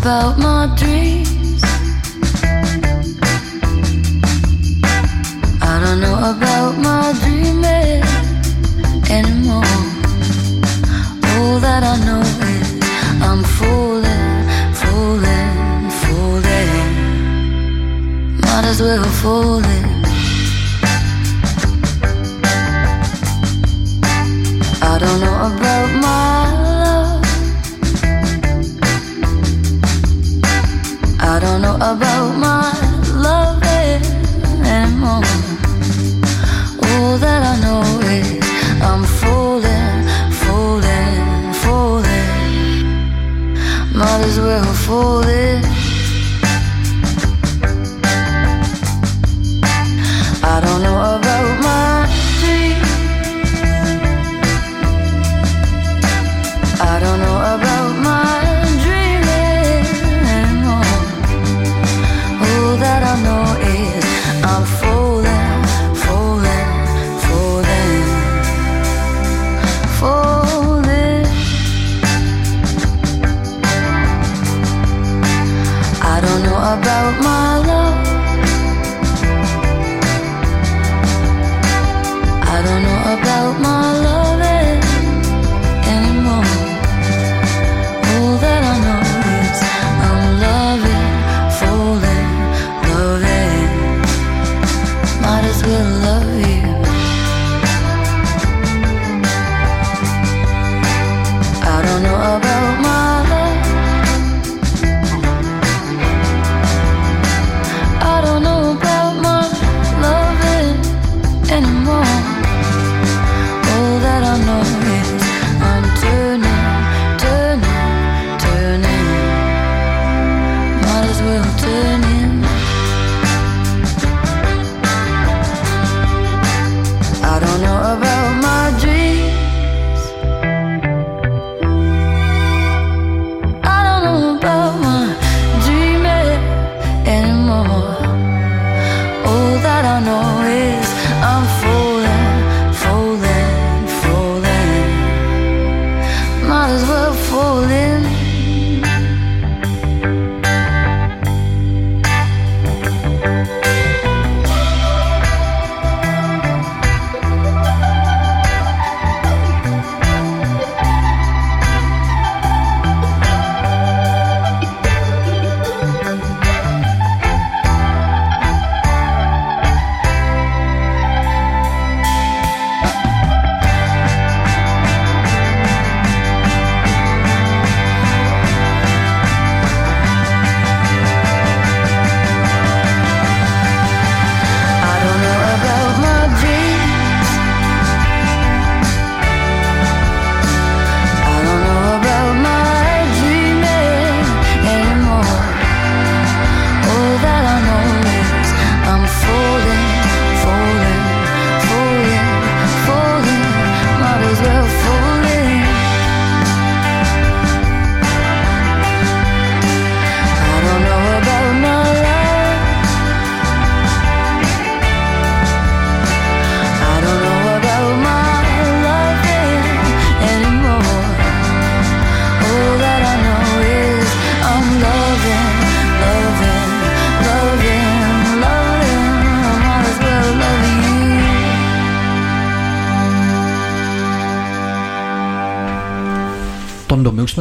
[0.00, 1.37] about my dreams
[19.22, 19.77] falling.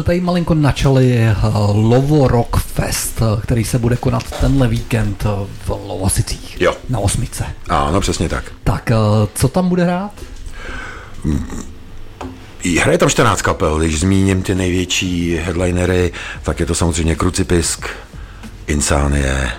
[0.07, 1.35] tady malinko načali eh,
[1.73, 6.61] Lovo Rock Fest, eh, který se bude konat tenhle víkend eh, v Lovosicích.
[6.61, 6.75] Jo.
[6.89, 7.45] Na osmice.
[7.69, 8.43] Ano, přesně tak.
[8.63, 8.91] Tak,
[9.33, 10.11] co tam bude hrát?
[11.23, 11.45] Mm,
[12.79, 16.11] hraje tam 14 kapel, když zmíním ty největší headlinery,
[16.43, 17.87] tak je to samozřejmě Krucipisk,
[18.67, 19.51] Insanie,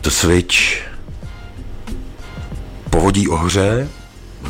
[0.00, 0.56] The Switch,
[2.90, 3.88] Povodí ohře,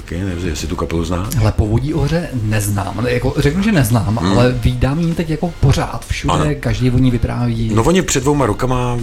[0.05, 1.29] taky, nevím, jestli tu kapelu zná.
[1.41, 3.01] Ale povodí oře neznám.
[3.03, 4.33] Ne, Jako, řeknu, že neznám, hmm.
[4.33, 6.07] ale vídám ji teď jako pořád.
[6.07, 6.45] Všude, Ano.
[6.61, 7.71] každý o ní vypráví.
[7.75, 8.99] No oni před dvouma rokama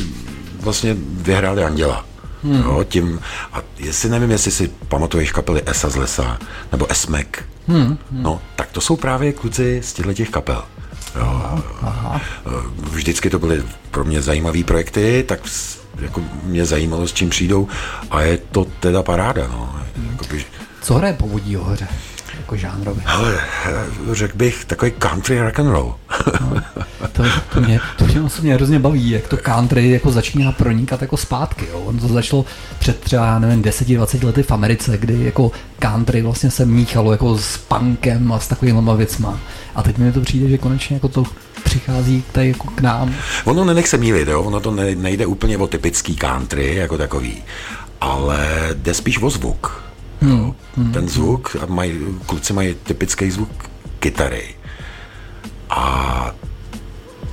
[0.60, 2.06] vlastně vyhráli Anděla.
[2.44, 2.62] Hmm.
[2.62, 3.20] Jo, tím,
[3.54, 6.38] a jestli nevím, jestli si pamatuješ kapely Esa z lesa,
[6.72, 7.98] nebo Esmek, hmm.
[8.12, 10.64] no, tak to jsou právě kluci z těchto těch kapel.
[11.20, 12.22] Jo, Aha.
[12.92, 15.40] vždycky to byly pro mě zajímavé projekty, tak
[16.02, 17.68] jako mě zajímalo, s čím přijdou
[18.12, 19.76] a je to teda paráda, no.
[20.12, 20.46] Jakoby,
[20.82, 21.88] Co hraje povodí oře?
[22.38, 23.04] Jako žánrově.
[23.06, 23.40] ale
[24.12, 25.96] řekl bych takový country rock and roll.
[27.12, 27.24] To,
[27.54, 31.66] to, mě, to mě osobně hrozně baví, jak to country jako začíná pronikat jako zpátky.
[31.72, 31.80] Jo.
[31.80, 32.46] On to začalo
[32.80, 37.38] před třeba, já nevím, 10-20 lety v Americe, kdy jako country vlastně se míchalo jako
[37.38, 39.40] s punkem a s takovými věcma.
[39.76, 41.24] A teď mi to přijde, že konečně jako to
[41.64, 43.16] přichází tady jako k nám.
[43.46, 44.44] Ono nenech se mílit, jo?
[44.44, 47.44] ono to ne, nejde úplně o typický country jako takový,
[48.02, 49.81] ale jde spíš o zvuk.
[50.22, 50.56] Jo?
[50.94, 53.50] Ten zvuk, a mají, kluci mají typický zvuk
[54.00, 54.56] kytary.
[55.70, 56.36] A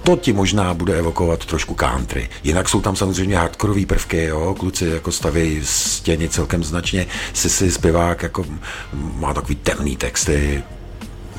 [0.02, 2.28] to ti možná bude evokovat trošku country.
[2.44, 4.54] Jinak jsou tam samozřejmě hardcoreové prvky, jo?
[4.58, 8.44] kluci jako staví stěny celkem značně, Sisi zpěvák jako
[8.92, 10.62] má takový temný texty,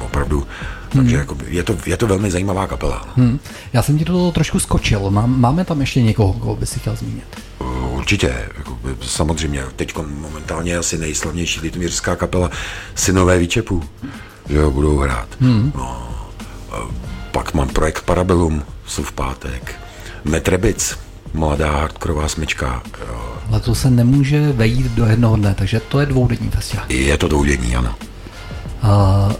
[0.01, 0.47] opravdu,
[0.89, 3.07] takže jako je, to, je to velmi zajímavá kapela.
[3.17, 3.23] no.
[3.23, 3.39] Hm.
[3.73, 5.09] Já jsem ti do toho trošku skočil.
[5.09, 7.41] Mám, máme tam ještě někoho, koho by si chtěl zmínit.
[7.99, 9.63] Určitě, jako, samozřejmě.
[9.75, 12.51] Teď momentálně je asi nejslavnější litomířská kapela
[12.95, 13.83] Synové výčepů,
[14.49, 15.27] že jo, budou hrát.
[15.39, 15.71] Hmm.
[15.75, 16.09] No,
[16.71, 16.77] a
[17.31, 19.75] pak mám projekt Parabellum, jsou v pátek.
[20.23, 20.99] Metrebic,
[21.33, 22.83] mladá hardkorová smyčka.
[23.61, 26.85] To se nemůže vejít do jednoho dne, takže to je dvoudenní festival.
[26.89, 27.95] Je to dvoudenní, ano.
[28.83, 29.33] Uh,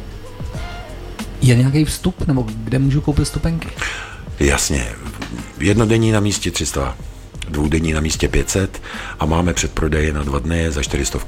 [1.41, 3.69] je nějaký vstup, nebo kde můžu koupit stupenky?
[4.39, 4.87] Jasně,
[5.59, 6.95] jednodenní na místě 300,
[7.49, 8.81] dvoudenní na místě 500
[9.19, 11.19] a máme předprodeje na dva dny za 400.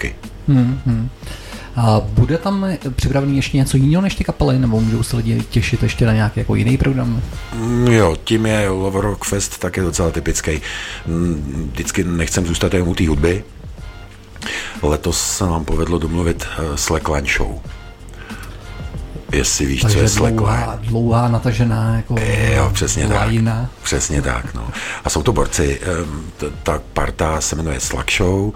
[1.76, 2.65] A bude tam
[2.95, 6.39] připravený ještě něco jiného než ty kapely, nebo můžou se lidi těšit ještě na nějaký
[6.39, 7.22] jako jiný program?
[7.55, 10.61] Mm, Jo, tím je Love Rock Fest tak je docela typický.
[11.07, 13.43] Mm, Vždycky nechcem zůstat jenom u té hudby.
[14.82, 17.59] Letos se nám povedlo domluvit eh, Slackline Show.
[19.32, 20.90] Jestli víš, co Takže je dlouhá, Slackline.
[20.90, 22.16] dlouhá, natažená jako
[22.56, 23.18] Jo, přesně tak.
[23.18, 23.70] lajna.
[23.84, 24.68] Přesně tak, no.
[25.06, 25.82] A jsou to borci.
[26.64, 28.52] Ta parta se jmenuje Slack Show.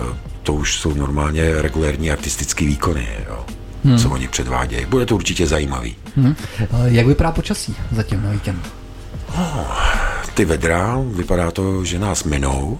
[0.00, 3.44] Eh, To už jsou normálně regulérní artistické výkony, jo.
[3.84, 3.98] Hmm.
[3.98, 4.86] Co oni předvádějí.
[4.86, 5.96] Bude to určitě zajímavý.
[6.16, 6.34] Hm.
[6.84, 8.70] Jak vypadá počasí zatím na víkend?
[10.34, 12.78] ty vedra, vypadá to, že nás minou.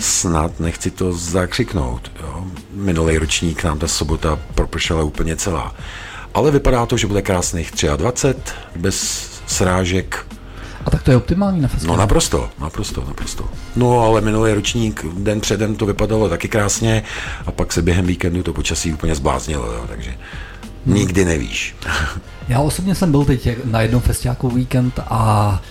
[0.00, 2.12] Snad nechci to zakřiknout.
[2.22, 2.44] Jo.
[2.72, 5.74] Minulý ročník nám ta sobota propršela úplně celá.
[6.38, 10.26] Ale vypadá to, že bude krásných 23, bez srážek.
[10.86, 11.98] A tak to je optimální na No festivalu.
[11.98, 13.48] naprosto, naprosto, naprosto.
[13.76, 17.02] No ale minulý ročník, den předem to vypadalo taky krásně
[17.46, 20.14] a pak se během víkendu to počasí úplně zbláznilo, jo, takže
[20.86, 21.76] nikdy nevíš.
[22.48, 25.62] Já osobně jsem byl teď na jednom festiáku víkend a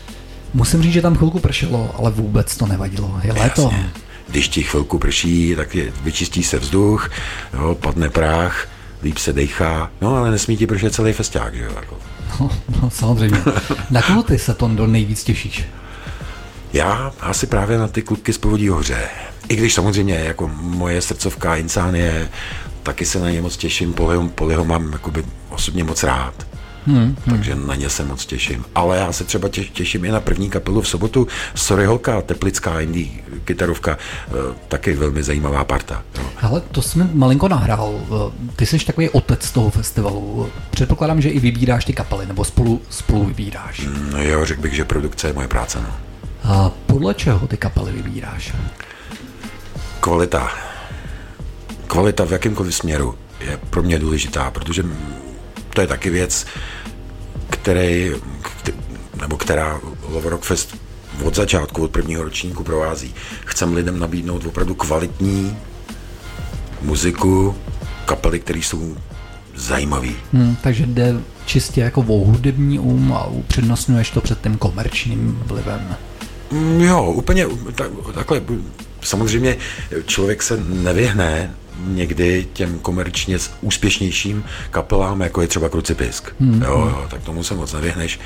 [0.54, 3.20] musím říct, že tam chvilku pršelo, ale vůbec to nevadilo.
[3.24, 3.62] Je léto.
[3.62, 3.90] Jasně.
[4.28, 7.10] Když ti chvilku prší, tak je, vyčistí se vzduch,
[7.54, 8.68] jo, padne prach,
[9.04, 11.98] líp se dejchá, no ale nesmí ti pršet celý festiák, že jo, jako.
[12.40, 13.42] No, no, samozřejmě.
[13.90, 15.66] Na koho ty se to nejvíc těšíš?
[16.74, 19.10] Já asi právě na ty klubky z Povodí hoře.
[19.50, 22.30] I když samozřejmě jako moje srdcovka Insánie,
[22.84, 26.48] taky se na ně moc těším, Poliho, Poliho mám jakoby osobně moc rád.
[26.88, 28.66] Hmm, takže na ně se moc těším.
[28.76, 31.28] Ale já se třeba tě- těším i na první kapelu v sobotu.
[31.56, 33.08] Sorry Holka, teplická indie
[33.46, 34.32] kytarovka, eh,
[34.68, 36.04] taky velmi zajímavá parta.
[36.42, 38.00] Ale to jsi mi malinko nahrál.
[38.56, 40.50] Ty jsi takový otec toho festivalu.
[40.72, 43.82] Předpokládám, že i vybíráš ty kapely, nebo spolu, spolu vybíráš.
[44.12, 45.80] No jo, řekl bych, že produkce je moje práce.
[45.82, 45.96] No.
[46.44, 48.54] A podle čeho ty kapely vybíráš?
[50.00, 50.52] Kvalita.
[51.88, 54.98] Kvalita v jakémkoliv směru je pro mě důležitá, protože mm,
[55.74, 56.46] to je taky věc,
[57.68, 58.12] který,
[58.42, 58.74] kte-
[59.22, 60.76] nebo která Love Rock Fest
[61.24, 63.16] od začátku, od prvního ročníku provází.
[63.46, 65.58] Chcem lidem nabídnout opravdu kvalitní
[66.82, 67.56] muziku,
[68.06, 68.98] kapely, které jsou
[69.56, 70.08] zajímavé.
[70.34, 71.16] Hm, takže jde
[71.46, 75.96] čistě jako o hudební um a upřednostňuješ to před tím komerčním vlivem.
[76.52, 78.42] Mm, Jo, úplně tak, takhle.
[79.02, 79.58] Samozřejmě
[80.06, 81.54] člověk se nevyhne
[81.86, 86.36] někdy těm komerčně úspěšnějším kapelám, jako je třeba Krucipisk.
[86.40, 86.62] Hmm.
[86.62, 88.20] Jo, jo, tak tomu se moc nevyhneš,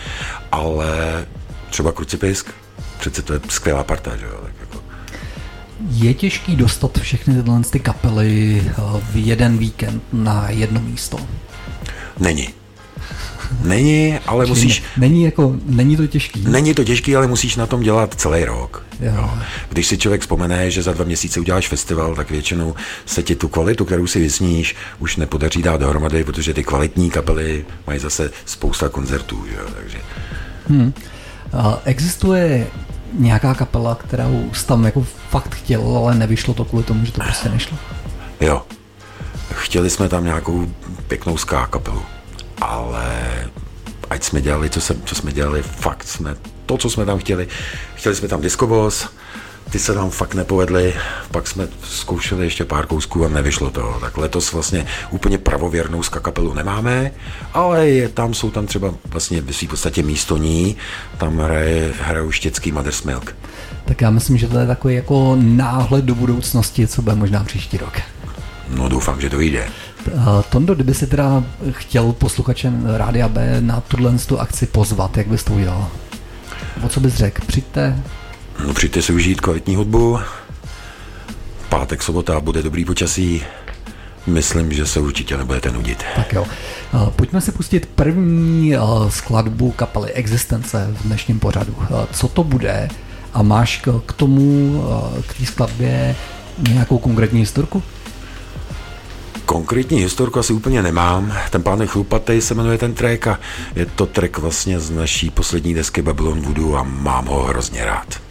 [0.52, 1.26] ale
[1.70, 2.52] třeba Krucipisk,
[3.00, 4.84] přece to je skvělá parta, že jo, tak jako.
[5.90, 8.74] Je těžký dostat všechny tyhle ty kapely eh,
[9.12, 11.18] v jeden víkend na jedno místo.
[12.20, 12.61] Není.
[13.64, 16.44] Není, ale musíš, Není jako, není to těžký.
[16.48, 18.86] Není to těžký, ale musíš na tom dělat celý rok.
[19.00, 19.12] Jo.
[19.16, 19.30] Jo.
[19.70, 22.76] Když si člověk vzpomene, že za dva měsíce uděláš festival, tak většinou
[23.06, 27.66] se ti tu kvalitu, kterou si vysníš, už nepodaří dát dohromady, protože ty kvalitní kapely
[27.88, 29.46] mají zase spousta koncertů.
[29.50, 29.56] Že?
[29.56, 29.98] jo, Takže
[31.54, 32.68] A Existuje
[33.14, 37.22] nějaká kapela, kterou jsi tam jako fakt chtěl, ale nevyšlo to kvůli tomu, že to
[37.22, 37.78] prostě nešlo?
[38.42, 38.62] jo,
[39.54, 40.68] chtěli jsme tam nějakou
[41.08, 42.02] pěknou ská kapelu,
[42.62, 43.50] ale
[44.10, 46.36] ať jsme dělali, co, se, co jsme dělali, fakt jsme,
[46.66, 47.48] to, co jsme tam chtěli,
[47.96, 49.10] chtěli jsme tam diskobos,
[49.72, 50.94] ty se nám fakt nepovedly,
[51.32, 53.98] pak jsme zkoušeli ještě pár kousků a nevyšlo to.
[54.02, 57.12] Tak letos vlastně úplně pravověrnou ska kapelu nemáme,
[57.54, 60.76] ale je, tam jsou tam třeba vlastně v podstatě místo ní,
[61.18, 63.36] tam hraje, hrajou štěcký Mother's Milk.
[63.86, 67.78] Tak já myslím, že to je takový jako náhled do budoucnosti, co bude možná příští
[67.78, 68.02] rok.
[68.70, 69.68] No doufám, že to vyjde.
[70.08, 75.28] Uh, Tondo, kdyby si teda chtěl posluchačem Rádia B na tuhle tu akci pozvat, jak
[75.28, 75.88] bys to udělal?
[76.84, 77.42] O co bys řekl?
[77.48, 78.04] Přijďte,
[78.68, 80.20] No přijďte si užít kvalitní hudbu.
[81.70, 83.44] Pátek, sobota, bude dobrý počasí.
[84.28, 86.04] Myslím, že se určitě nebudete nudit.
[86.16, 86.46] tak jo.
[86.94, 91.76] Uh, Pojďme si pustit první uh, skladbu kapely Existence v dnešním pořadu.
[92.12, 92.90] Co to bude?
[93.34, 94.84] A máš k, tomu,
[95.28, 96.16] k té skladbě
[96.70, 97.84] nějakou konkrétní historku?
[99.52, 101.34] Konkrétní historku asi úplně nemám.
[101.50, 103.40] Ten pánek Chlupatej se jmenuje ten track a
[103.76, 108.22] je to track vlastně z naší poslední desky Babylon Voodoo a mám ho hrozně rád.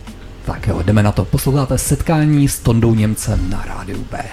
[0.44, 1.24] Tak jo, jdeme na to.
[1.24, 4.24] Posloucháte setkání s Tondou Němcem na rádiu B.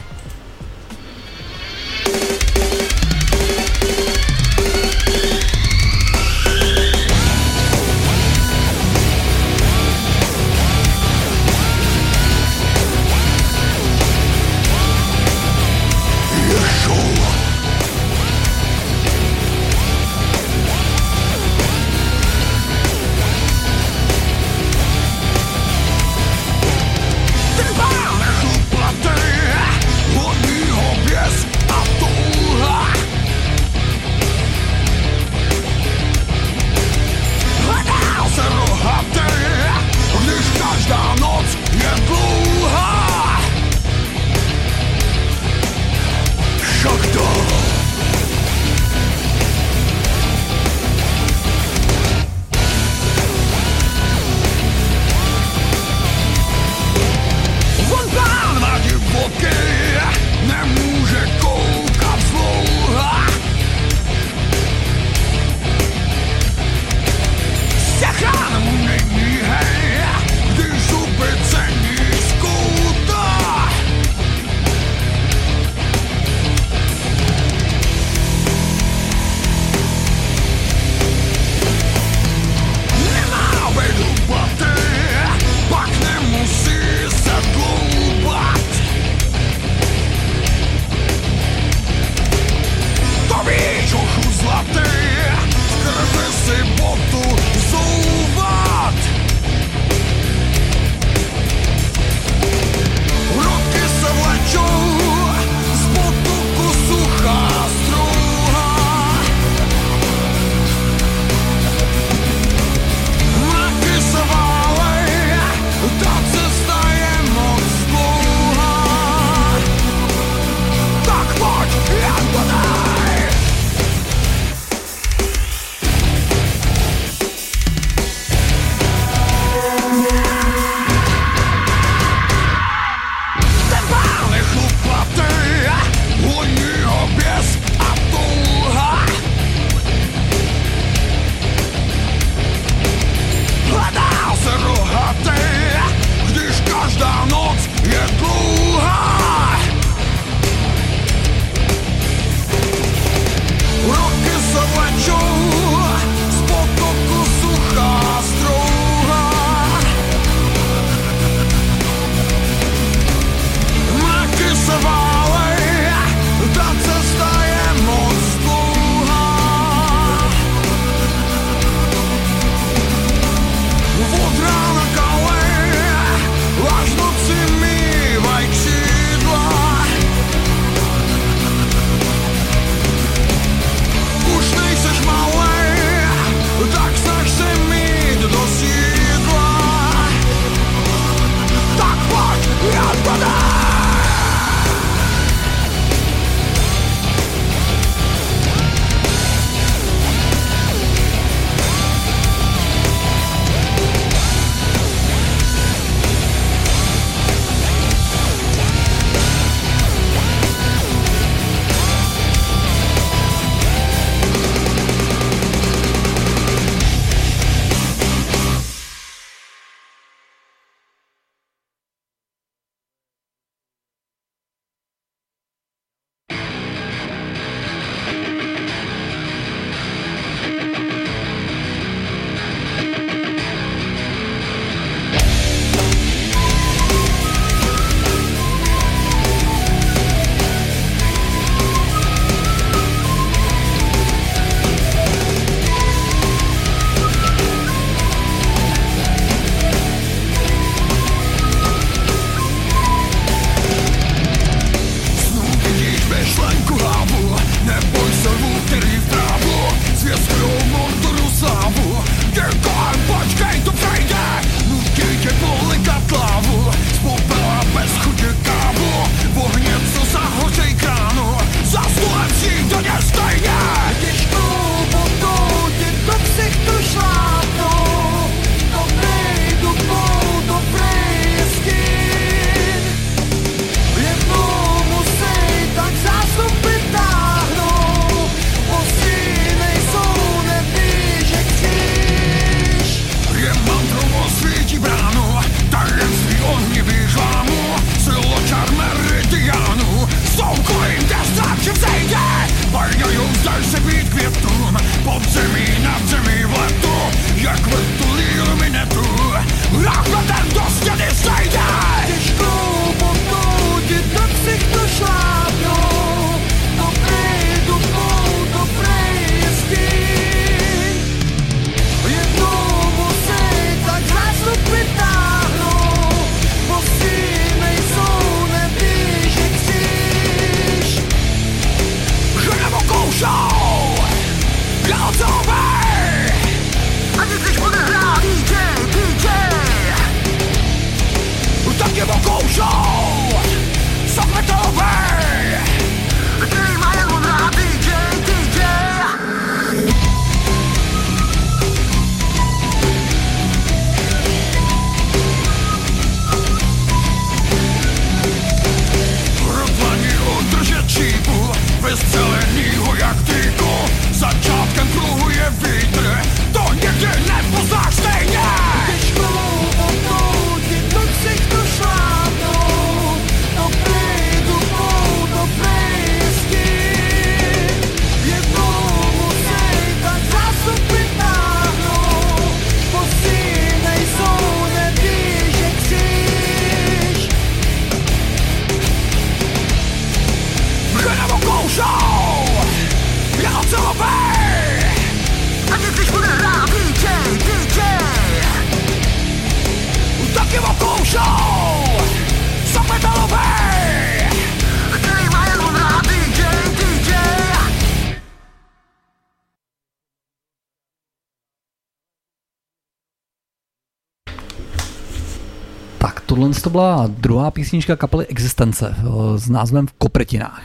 [416.28, 420.62] tohle to byla druhá písnička kapely Existence eh, s názvem V Kopretinách.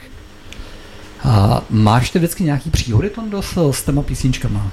[1.25, 4.71] A máš ty vždycky nějaký příhody, Tondo, s, s těma písničkama?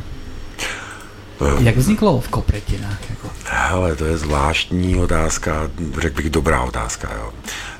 [1.59, 3.09] Jak vzniklo v Kopretinách?
[3.09, 3.29] Jako?
[3.45, 5.69] Hele, to je zvláštní otázka,
[6.01, 7.09] řekl bych dobrá otázka.
[7.15, 7.31] Jo.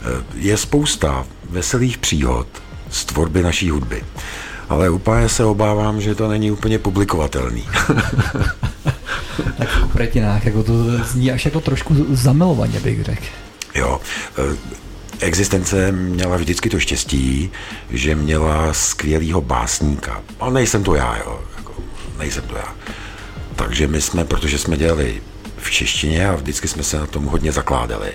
[0.02, 2.48] Eh, Je spousta veselých příhod
[2.90, 4.04] z tvorby naší hudby,
[4.70, 7.64] ale úplně se obávám, že to není úplně publikovatelný.
[9.58, 10.74] Tak v Kopretinách, jako to
[11.06, 13.26] zní až jako trošku zamilovaně, bych řekl.
[13.76, 14.02] Jo,
[14.38, 14.58] eh,
[15.20, 17.52] existence měla vždycky to štěstí,
[17.90, 20.22] že měla skvělého básníka.
[20.40, 21.42] Ale nejsem to já, jo.
[21.58, 21.74] Jako,
[22.18, 22.76] nejsem to já.
[23.56, 25.22] Takže my jsme, protože jsme dělali
[25.58, 28.12] v češtině a vždycky jsme se na tom hodně zakládali.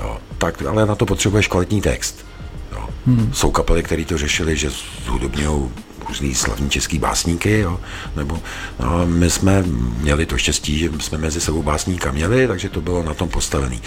[0.00, 0.18] Jo.
[0.38, 2.26] Tak, ale na to potřebuješ kvalitní text.
[2.72, 2.88] Jo.
[3.06, 3.30] Hmm.
[3.34, 4.70] Jsou kapely, které to řešili, že
[5.04, 5.70] zhudobňují
[6.08, 7.80] různý slavní český básníky, jo,
[8.16, 8.40] nebo
[8.80, 9.62] no, my jsme
[9.98, 13.82] měli to štěstí, že jsme mezi sebou básníka měli, takže to bylo na tom postavený.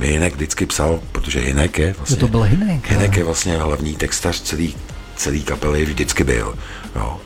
[0.00, 2.16] Hinek vždycky psal, protože Hinek je vlastně...
[2.16, 4.74] To byl Hinek, Hinek je vlastně hlavní textař celý,
[5.16, 6.54] celý kapely, vždycky byl.
[6.96, 7.20] Jo.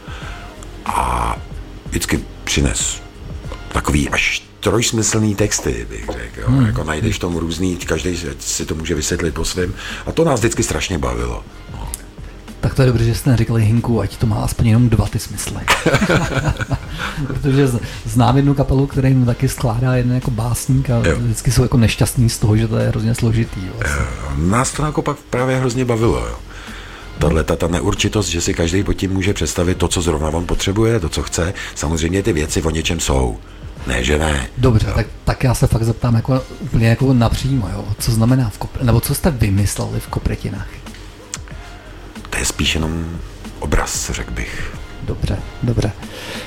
[0.86, 1.36] A
[1.86, 3.02] vždycky přines
[3.73, 6.40] takový až trojsmyslný texty, bych řekl.
[6.40, 6.47] Jo.
[6.48, 6.66] Hmm.
[6.66, 9.74] Jako najdeš v tom různý, každý si to může vysvětlit po svém.
[10.06, 11.44] A to nás vždycky strašně bavilo.
[11.73, 11.89] No.
[12.61, 15.19] Tak to je dobře, že jste neřekli Hinku, ať to má aspoň jenom dva ty
[15.19, 15.57] smysly.
[17.27, 17.69] Protože
[18.05, 21.16] znám jednu kapelu, která jim taky skládá jeden jako básník a Jo.
[21.19, 23.61] vždycky jsou jako nešťastní z toho, že to je hrozně složitý.
[23.74, 24.05] Vlastně.
[24.37, 26.19] Nás to jako pak právě hrozně bavilo.
[26.19, 26.37] Jo.
[27.19, 30.47] Tahle ta, ta neurčitost, že si každý pod tím může představit to, co zrovna on
[30.47, 31.55] potřebuje, to, co chce.
[31.74, 33.39] Samozřejmě ty věci o něčem jsou.
[33.87, 34.47] Ne, že ne.
[34.59, 37.85] Dobře, tak, tak já se fakt zeptám jako úplně jako napřímo, jo.
[37.99, 40.69] co znamená v kopre, nebo co jste vymysleli v Kopretinách?
[42.40, 43.20] Je spíš jenom
[43.58, 44.76] obraz, řekl bych.
[45.02, 45.92] Dobře, dobře.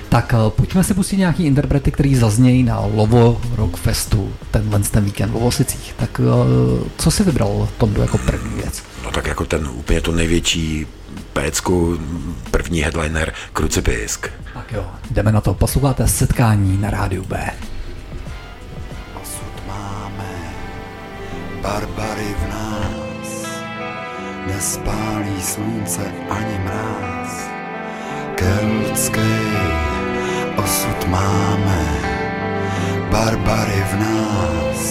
[0.09, 5.05] Tak eh, pojďme si pustit nějaký interprety, který zaznějí na Lovo Rock Festu tenhle ten
[5.05, 5.93] víkend v Ovosicích.
[5.97, 8.83] Tak eh, co si vybral Tondo jako první věc?
[9.03, 10.87] No tak jako ten úplně to největší
[11.33, 11.99] pécku,
[12.51, 14.27] první headliner, Krucipisk.
[14.53, 15.53] Tak jo, jdeme na to.
[15.53, 17.49] Posloucháte setkání na rádiu B.
[19.21, 20.53] Osud máme,
[21.61, 23.02] barbary v nás,
[24.47, 27.33] nespálí slunce ani mráz.
[28.35, 29.35] Keltský
[30.57, 31.83] osud máme,
[33.11, 34.81] barbary v nás,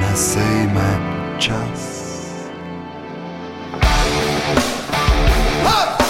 [0.00, 0.90] nesejme
[1.38, 1.96] čas.
[5.62, 6.05] Chlap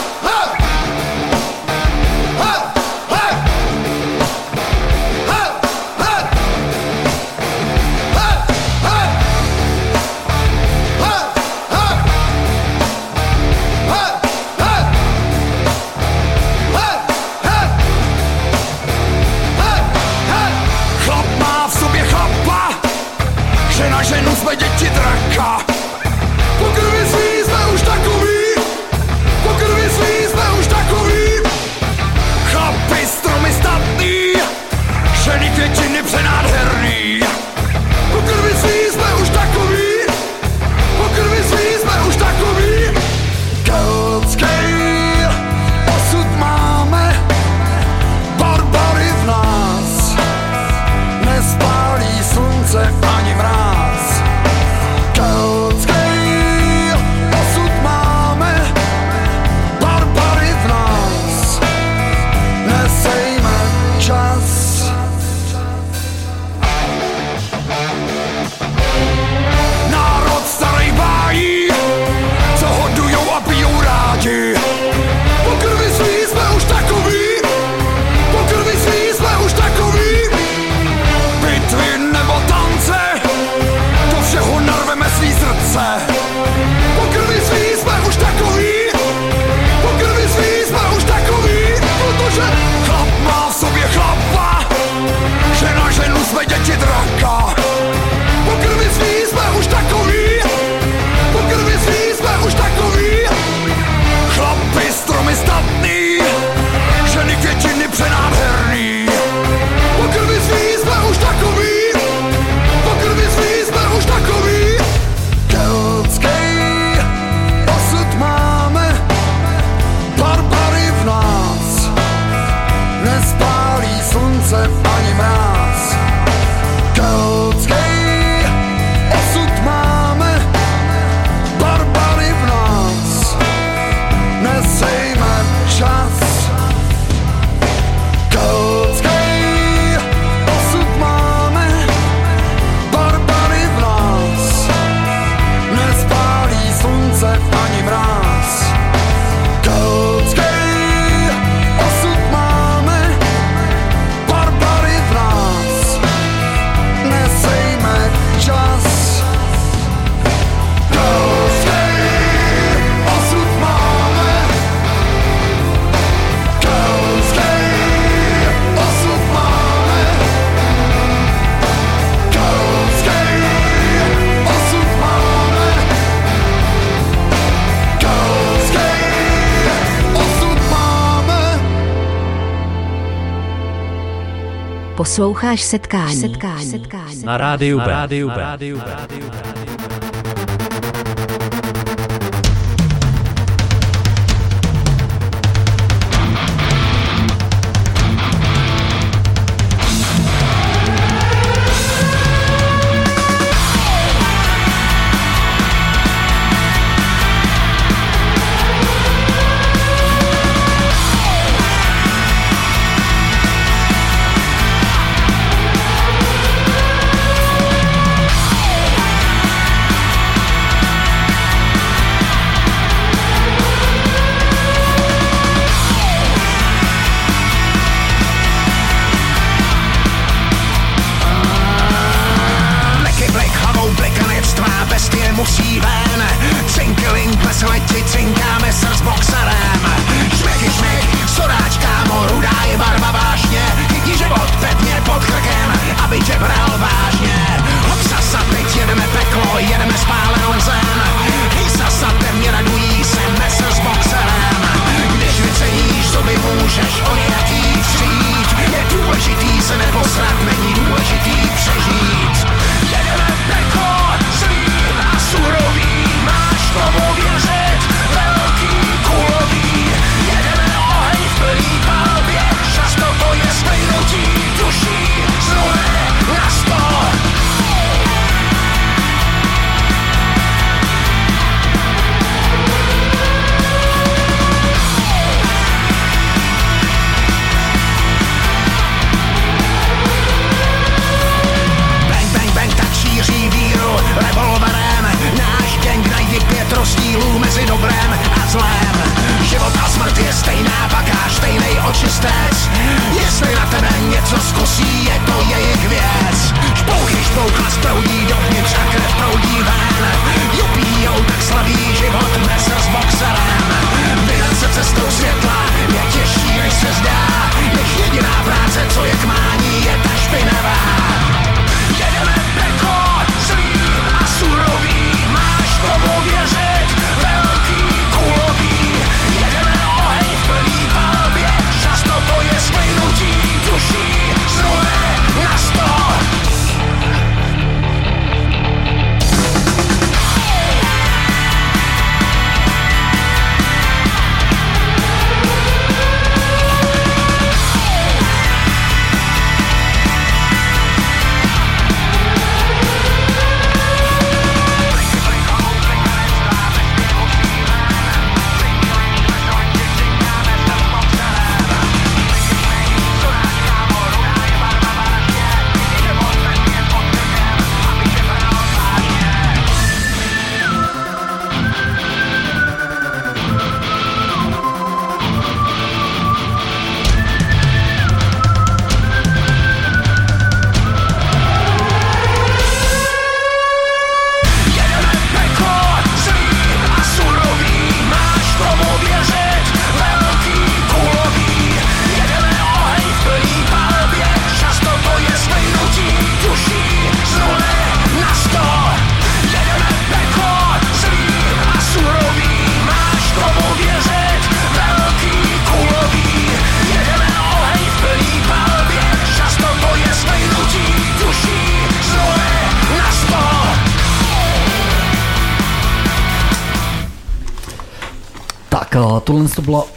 [185.17, 186.21] Posloucháš setkání.
[186.21, 186.71] setkání.
[186.71, 187.23] setkání.
[187.25, 187.87] Na rádiu B.
[187.87, 188.35] Na rádiu B.
[188.37, 189.26] Na rádiu B.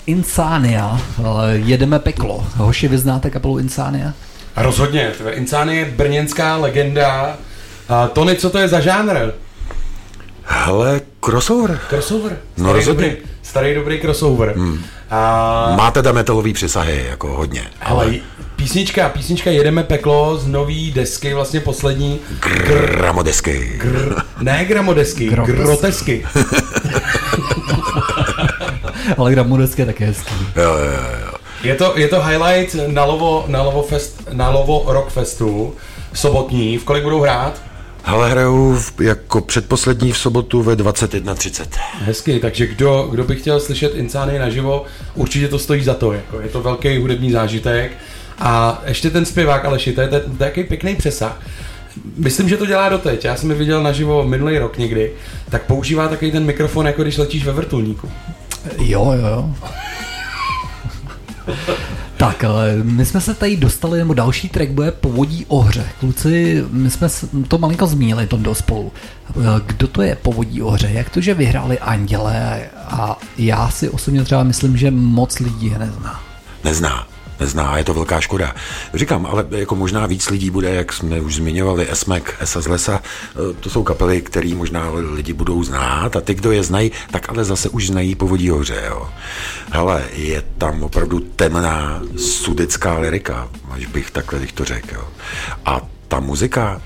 [0.10, 1.24] Insania, eh,
[1.54, 2.48] jedeme peklo.
[2.56, 4.14] Hoši, vy znáte kapelu Insania?
[4.58, 7.38] Rozhodně, Insán je brněnská legenda.
[7.90, 9.32] A Tony, co to je za žánr?
[10.44, 11.80] Hele, crossover.
[11.90, 12.38] Crossover.
[12.58, 13.10] No, Starý rozhodně.
[13.10, 14.54] Dobrý, starý dobrý crossover.
[14.56, 14.84] Hmm.
[15.10, 17.64] A, Máte tam metalový přesahy, jako hodně.
[17.82, 18.14] ale
[18.56, 22.20] písnička, písnička Jedeme peklo z nový desky, vlastně poslední.
[22.40, 23.74] Gramodesky.
[23.78, 26.26] Gr, ne gramodesky, Grotesky.
[29.18, 30.34] Ale Gramodesk je také hezký.
[30.56, 30.92] Jo, jo,
[31.26, 31.34] jo.
[31.64, 35.76] Je to, je to highlight na Lovo, na Lovo, fest, na Lovo Rock Festu,
[36.14, 36.78] sobotní.
[36.78, 37.62] V kolik budou hrát?
[38.06, 41.66] Ale hraju v- jako předposlední v sobotu ve 21.30.
[42.00, 46.12] Hezky, takže kdo, kdo by chtěl slyšet Insány naživo, určitě to stojí za to.
[46.14, 47.92] Jako je to velký hudební zážitek.
[48.40, 51.42] A ještě ten zpěvák Aleši, to je, to je takový pěkný přesah.
[52.18, 53.26] Myslím, že to dělá doteď.
[53.26, 55.12] Já jsem je viděl naživo minulý rok někdy.
[55.50, 58.12] Tak používá takový ten mikrofon, jako když letíš ve vrtulníku.
[58.78, 59.56] Jo, jo, jo.
[62.18, 65.86] Tak, ale my jsme se tady dostali, nebo další track bude Povodí ohře.
[66.00, 67.08] Kluci, my jsme
[67.48, 68.92] to malinko zmínili, to do spolu.
[69.66, 70.90] Kdo to je Povodí ohře?
[70.92, 75.80] Jak to, že vyhráli Anděle a já si osobně třeba myslím, že moc lidí je
[75.80, 76.20] nezná.
[76.64, 77.08] Nezná.
[77.40, 78.56] Nezná, je to velká škoda.
[78.94, 83.02] Říkám, ale jako možná víc lidí bude, jak jsme už zmiňovali, Esmek, Esa z lesa,
[83.02, 87.30] eh, to jsou kapely, které možná lidi budou znát a ty, kdo je znají, tak
[87.30, 89.10] ale zase už znají Povodí hoře, jo.
[89.72, 95.08] Hele, je tam opravdu temná sudecká lirika, až bych takhle bych to řekl.
[95.66, 96.82] A ta muzika,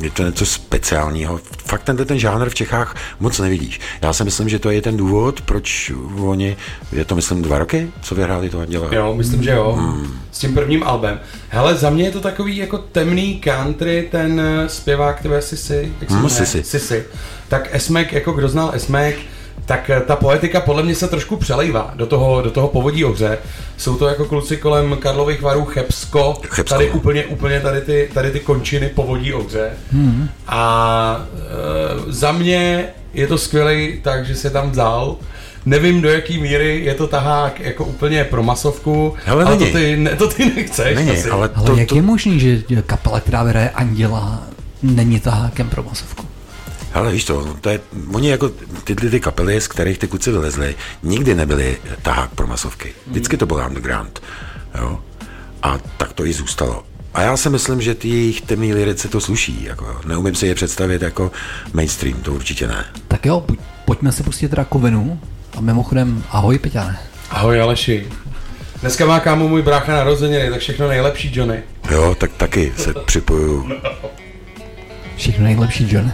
[0.00, 1.40] je to něco speciálního.
[1.66, 3.80] Fakt tenhle ten žánr v Čechách moc nevidíš.
[4.02, 6.56] Já si myslím, že to je ten důvod, proč oni,
[6.92, 8.88] je to myslím dva roky, co vyhráli to Anděla.
[8.94, 9.78] Jo, myslím, že jo.
[10.32, 11.20] S tím prvním albem.
[11.48, 15.92] Hele, za mě je to takový jako temný country, ten eh, zpěvák, který je Sisi,
[16.00, 16.28] jak se Hmm?
[16.28, 16.64] Sisi.
[16.64, 17.04] Sisi.
[17.48, 19.16] Tak Esmek, jako kdo znal Esmek,
[19.66, 23.38] tak eh, ta poetika podle mě se trošku přelejvá do toho, do toho povodí ohře.
[23.76, 28.30] Jsou to jako kluci kolem Karlových varů Chebsko, Chebsko, tady úplně, úplně tady ty, tady
[28.30, 29.70] ty končiny povodí ohře.
[29.92, 30.28] Hmm.
[30.46, 31.26] A
[32.08, 35.16] e, za mě je to skvělý tak, že se tam vzal.
[35.66, 39.72] Nevím, do jaký míry je to tahák jako úplně pro masovku, Hele, ale to není.
[39.72, 40.96] ty, ne, to ty nechceš.
[40.96, 41.30] Není, asi.
[41.30, 44.42] ale Ale to, jak to, je možný, že kapela, která vyhraje Anděla,
[44.82, 46.29] není tahákem pro masovku?
[46.92, 47.80] Hele, víš to, to je,
[48.12, 48.50] oni jako
[48.84, 52.92] tyhle ty kapely, z kterých ty kluci vylezli, nikdy nebyli tahák pro masovky.
[53.06, 54.22] Vždycky to byl underground,
[54.80, 54.98] jo.
[55.62, 56.84] A tak to i zůstalo.
[57.14, 59.64] A já si myslím, že ty jejich temný lirice to sluší.
[59.64, 61.32] Jako, neumím si je představit jako
[61.72, 62.84] mainstream, to určitě ne.
[63.08, 65.20] Tak jo, pojď, pojďme si pustit rakovinu.
[65.56, 66.98] A mimochodem, ahoj Peťane.
[67.30, 68.08] Ahoj Aleši.
[68.80, 71.62] Dneska má kámo můj brácha narozeniny, tak všechno nejlepší, Johnny.
[71.90, 73.70] Jo, tak taky se připojuju.
[75.16, 76.12] Všechno nejlepší, John.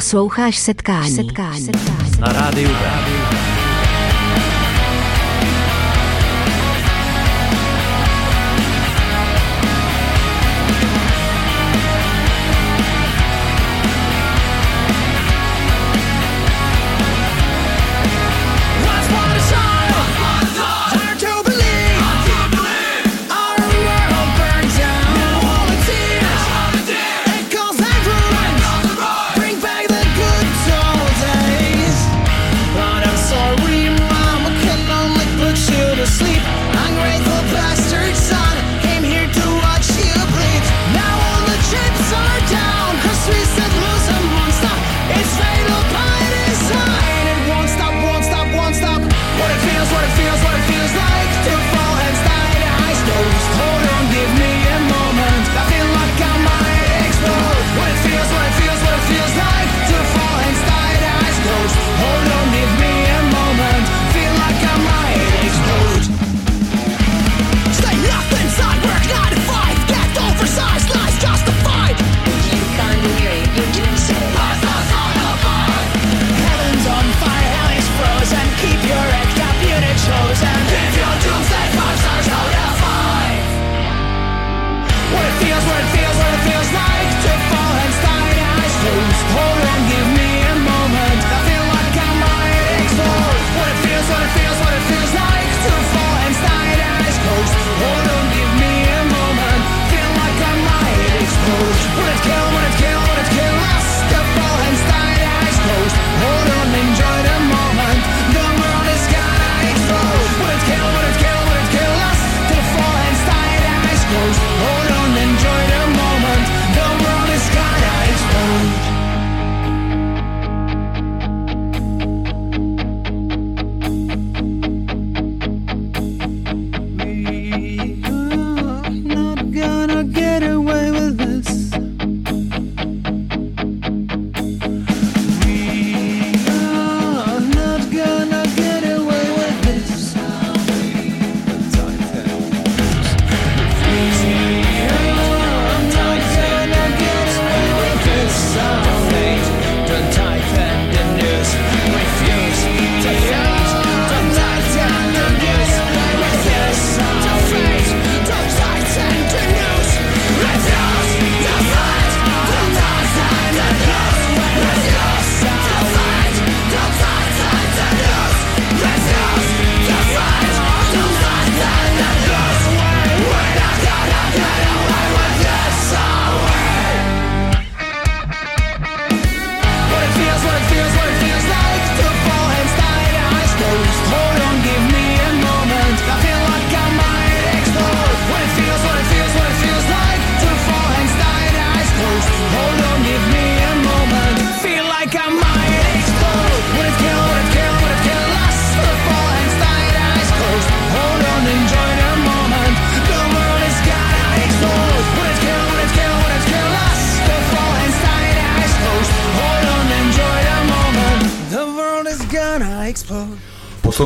[0.00, 1.10] Posloucháš setkání.
[1.10, 1.60] setkání.
[1.60, 2.20] setkání.
[2.20, 3.09] Na rádiu B.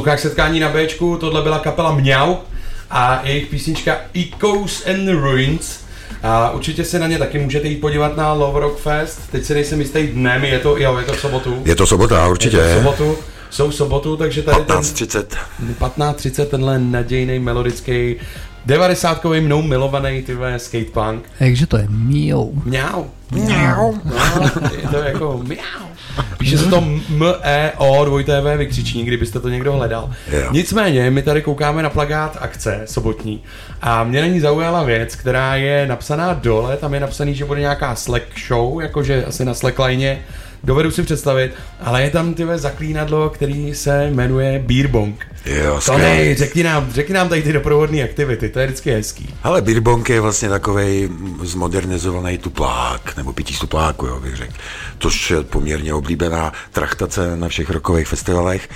[0.04, 2.34] Posloucháš setkání na Bčku, tohle byla kapela Mňau
[2.90, 5.78] a jejich písnička Echoes and Ruins.
[6.22, 9.20] A určitě se na ně taky můžete jít podívat na Love Rock Fest.
[9.32, 11.62] Teď si nejsem jistý dnem, je to, jo, je to v sobotu.
[11.64, 12.56] Je to sobota, určitě.
[12.56, 13.18] Je to v sobotu,
[13.50, 15.24] jsou v sobotu, takže tady ten 15.30.
[15.80, 18.16] 15.30 tenhle nadějný melodický
[18.66, 21.24] 90 mnou milovaný ty skatepunk.
[21.40, 22.52] Jakže to je míou.
[22.64, 23.04] Mňau.
[23.30, 23.94] Mňau.
[24.04, 25.93] No, je to jako mňau.
[26.38, 30.10] Píše se to M-E-O dvojité V vykřičník, kdybyste to někdo hledal.
[30.50, 33.42] Nicméně, my tady koukáme na plagát akce sobotní
[33.82, 37.60] a mě na ní zaujala věc, která je napsaná dole, tam je napsaný, že bude
[37.60, 40.18] nějaká Slack show, jakože asi na Slackline,
[40.64, 45.26] dovedu si představit, ale je tam tyhle zaklínadlo, který se jmenuje Beerbong.
[45.46, 46.02] Jo, To skvělý.
[46.02, 49.34] nej, řekni nám, řekni nám tady ty doprovodné aktivity, to je vždycky hezký.
[49.42, 51.08] Ale Beerbong je vlastně takovej
[51.42, 54.52] zmodernizovaný tuplák, nebo pití z tupláku, jo, bych řekl.
[54.98, 58.68] Což je poměrně oblíbená trachtace na všech rokových festivalech.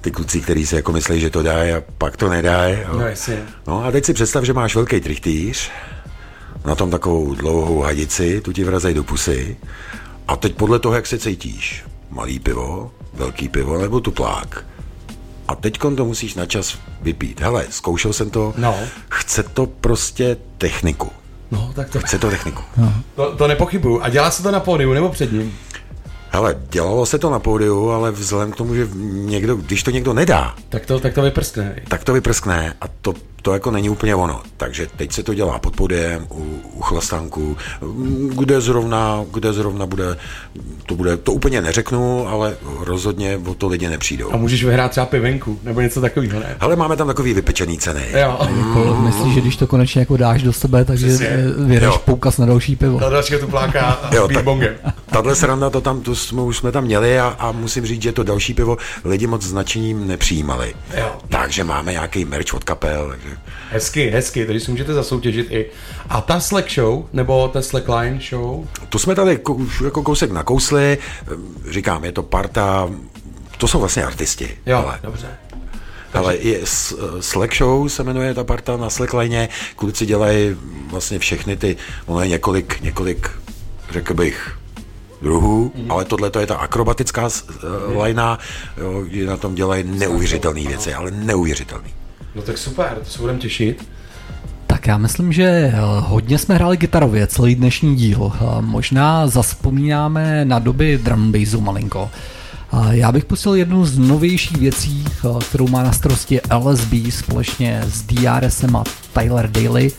[0.00, 2.76] Ty kluci, kteří si jako myslí, že to dají a pak to nedají.
[2.80, 2.98] jo.
[2.98, 3.38] No jasně.
[3.66, 5.70] No a teď si představ, že máš velký trichtýř,
[6.66, 9.56] na tom takovou dlouhou hadici, tu ti vrazej do pusy
[10.28, 14.64] a teď podle toho, jak se cítíš, malý pivo, velký pivo nebo tuplák.
[15.48, 17.40] A teď to musíš na čas vypít.
[17.40, 18.76] Hele, zkoušel jsem to, No.
[19.10, 21.10] chce to prostě techniku.
[21.50, 22.62] No, tak to, Chce to techniku.
[23.14, 24.02] to, to nepochybuju.
[24.02, 25.54] A dělá se to na pódiu nebo před ním?
[26.30, 30.14] Hele, dělalo se to na pódiu, ale vzhledem k tomu, že někdo, když to někdo
[30.14, 31.76] nedá, Tak to, tak to vyprskne.
[31.88, 33.14] tak to vyprskne a to,
[33.44, 34.40] to jako není úplně ono.
[34.56, 37.56] Takže teď se to dělá pod podiem, u, u chlastánku,
[38.28, 40.16] kde zrovna, kde zrovna bude,
[40.86, 44.32] to bude, to úplně neřeknu, ale rozhodně o to lidi nepřijdou.
[44.32, 46.56] A můžeš vyhrát třeba pivenku, nebo něco takového, ne?
[46.60, 48.02] Ale máme tam takový vypečený ceny.
[48.12, 48.38] Jo.
[48.40, 51.06] Jako, myslíš, že když to konečně jako dáš do sebe, takže
[51.58, 52.02] vyhraješ Jo.
[52.04, 52.98] poukaz na další pivo.
[52.98, 54.94] Ta dalšího tu pláká Jo, tak-.
[55.06, 58.12] Tahle sranda, to tam, to jsme, už jsme tam měli a, a musím říct, že
[58.12, 60.74] to další pivo lidi moc značením nepřijímali.
[60.96, 61.16] Jo.
[61.28, 63.08] Takže máme nějaký merch od kapel.
[63.10, 63.33] Takže...
[63.70, 65.66] Hezky, hezky, takže si můžete zasoutěžit i.
[66.08, 70.98] A ta Slack show, nebo ta Slackline show, To jsme tady už jako kousek nakousli,
[71.70, 72.90] říkám, je to parta,
[73.58, 74.50] to jsou vlastně artisti.
[74.66, 75.26] jo, ale, dobře.
[76.14, 80.56] ale je s- Slack Show se jmenuje ta parta na Slackline, kluci dělají
[80.90, 83.30] vlastně všechny ty, ono je několik, několik,
[83.90, 84.52] řekl bych,
[85.22, 85.92] druhů, mm.
[85.92, 87.96] ale tohle to je ta akrobatická mm.
[87.96, 88.38] lajna,
[88.76, 91.88] jo, kdy na tom dělají neuvěřitelné věci, ale neuvěřitelné.
[92.34, 93.88] No tak super, to se budeme těšit.
[94.66, 98.32] Tak já myslím, že eh, hodně jsme hráli gitarově celý dnešní díl.
[98.34, 102.10] Eh, Možná zaspomínáme na doby drum bassu malinko.
[102.72, 107.82] A Já bych pustil jednu z novějších věcí, eh, kterou má na starosti LSB společně
[107.86, 109.92] s DRSem a Tyler Daly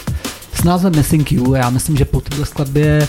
[0.53, 1.53] s názvem Missing You.
[1.53, 3.07] A Já myslím, že po této skladbě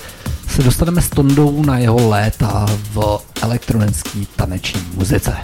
[0.48, 5.36] se dostaneme s Tondou na jeho léta v elektronické taneční muzice.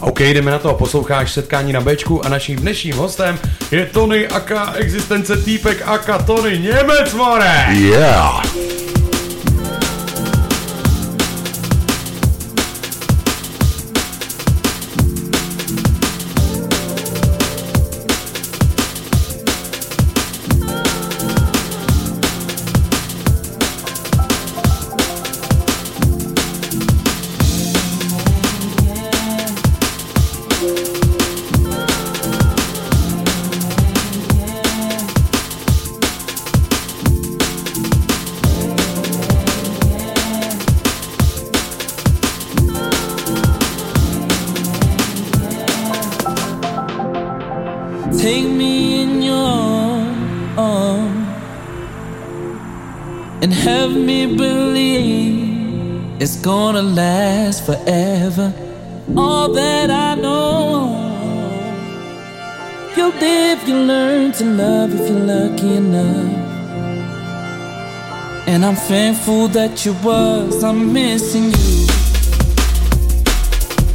[0.00, 0.74] OK, jdeme na to.
[0.74, 3.38] Posloucháš setkání na Bčku a naším dnešním hostem
[3.70, 7.66] je Tony Aka, existence týpek Aka, Tony Němec, more!
[7.70, 8.69] Yeah!
[68.52, 71.86] And I'm thankful that you was, I'm missing you.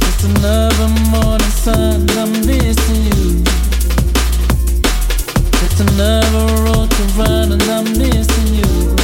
[0.00, 3.44] Just another morning sun, I'm missing you.
[5.60, 8.96] Just another road to run and I'm missing you.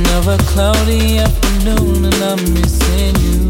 [0.00, 3.48] Another cloudy afternoon and I'm missing you.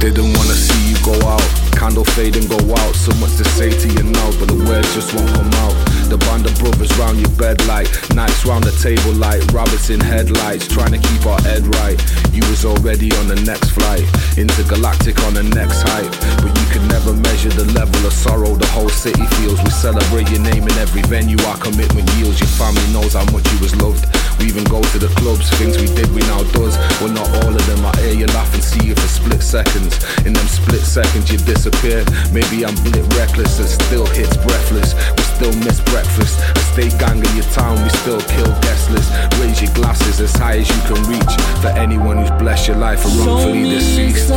[0.00, 1.63] Didn't wanna see you go out.
[1.84, 2.96] Candle fade and go out.
[2.96, 5.76] So much to say to you now, but the words just won't come out.
[6.08, 10.00] The band of brothers round your bed like Nights round the table like rabbits in
[10.00, 10.66] headlights.
[10.66, 12.00] Trying to keep our head right.
[12.32, 14.00] You was already on the next flight.
[14.40, 16.08] Intergalactic on the next hype.
[16.40, 19.60] But you can never measure the level of sorrow the whole city feels.
[19.60, 21.36] We celebrate your name in every venue.
[21.44, 22.40] Our commitment yields.
[22.40, 24.08] Your family knows how much you was loved.
[24.38, 25.50] We even go to the clubs.
[25.58, 26.76] Things we did, we now does.
[27.00, 27.84] Well, not all of them.
[27.84, 29.98] I hear you laugh and see you for split seconds.
[30.24, 32.04] In them split seconds, you disappear.
[32.32, 34.94] Maybe I'm lit reckless and still hits breathless.
[35.16, 36.38] We still miss breakfast.
[36.56, 39.10] A state gang in your town, we still kill guest list.
[39.40, 41.34] Raise your glasses as high as you can reach.
[41.62, 44.32] For anyone who's blessed your life or wrongfully deceased.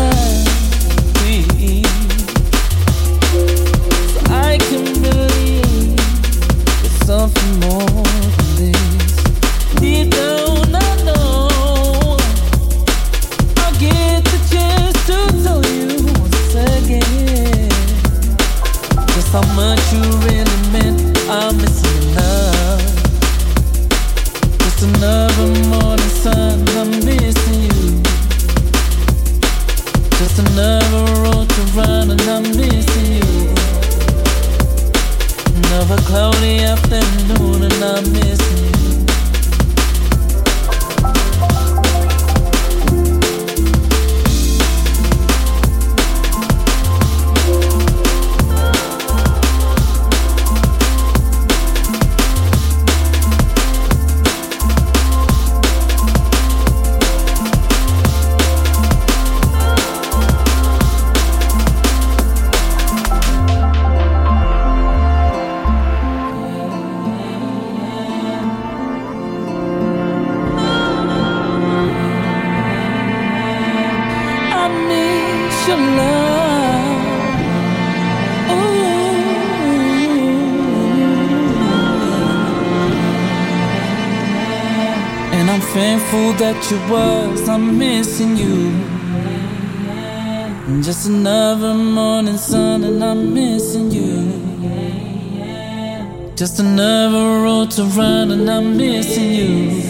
[86.09, 88.71] Fool that you was, I'm missing you.
[90.81, 94.13] Just another morning sun, and I'm missing you.
[96.35, 99.81] Just another road to run, and I'm missing you.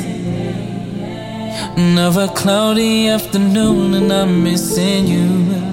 [1.76, 5.67] Another cloudy afternoon, and I'm missing you.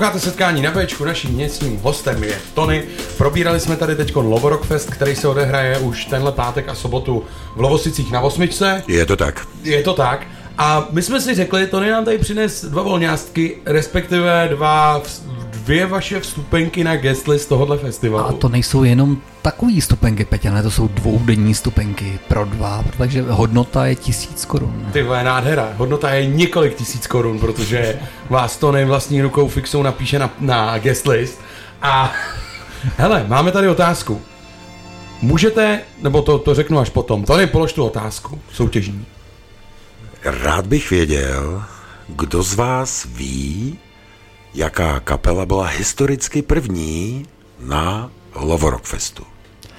[0.00, 2.82] Posloucháte setkání na Bčku, naším dnešním hostem je Tony.
[3.18, 7.24] Probírali jsme tady teď Lovorock Fest, který se odehraje už tenhle pátek a sobotu
[7.56, 8.82] v Lovosicích na Osmičce.
[8.88, 9.46] Je to tak.
[9.62, 10.26] Je to tak.
[10.58, 15.02] A my jsme si řekli, Tony nám tady přines dva volňástky, respektive dva,
[15.50, 18.28] dvě vaše vstupenky na guest list tohohle festivalu.
[18.28, 23.86] A to nejsou jenom takový stupenky, Peťané, to jsou dvoudenní stupenky pro dva, takže hodnota
[23.86, 24.88] je tisíc korun.
[24.92, 25.72] Ty vole, nádhera.
[25.76, 31.06] Hodnota je několik tisíc korun, protože vás to vlastní rukou fixou napíše na, na guest
[31.06, 31.40] list.
[31.82, 32.12] A
[32.96, 34.20] hele, máme tady otázku.
[35.22, 39.06] Můžete, nebo to, to řeknu až potom, Tony, polož tu otázku soutěžní.
[40.24, 41.64] Rád bych věděl,
[42.08, 43.78] kdo z vás ví,
[44.54, 47.26] jaká kapela byla historicky první
[47.60, 49.29] na Lovorock Festu.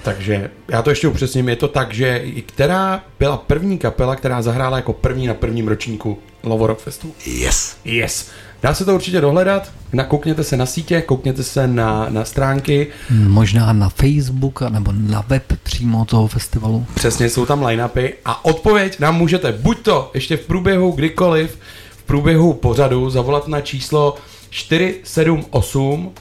[0.04, 4.76] Takže já to ještě upřesním, je to tak, že která byla první kapela, která zahrála
[4.76, 7.14] jako první na prvním ročníku Lovorock Festu?
[7.26, 7.76] Yes.
[7.84, 8.30] Yes.
[8.62, 12.86] Dá se to určitě dohledat, nakoukněte se na sítě, koukněte se na, na stránky.
[13.10, 16.86] Možná na Facebook nebo na web přímo toho festivalu.
[16.94, 21.58] Přesně, jsou tam line-upy a odpověď nám můžete buď to ještě v průběhu kdykoliv,
[21.90, 24.16] v průběhu pořadu zavolat na číslo
[24.50, 26.12] 478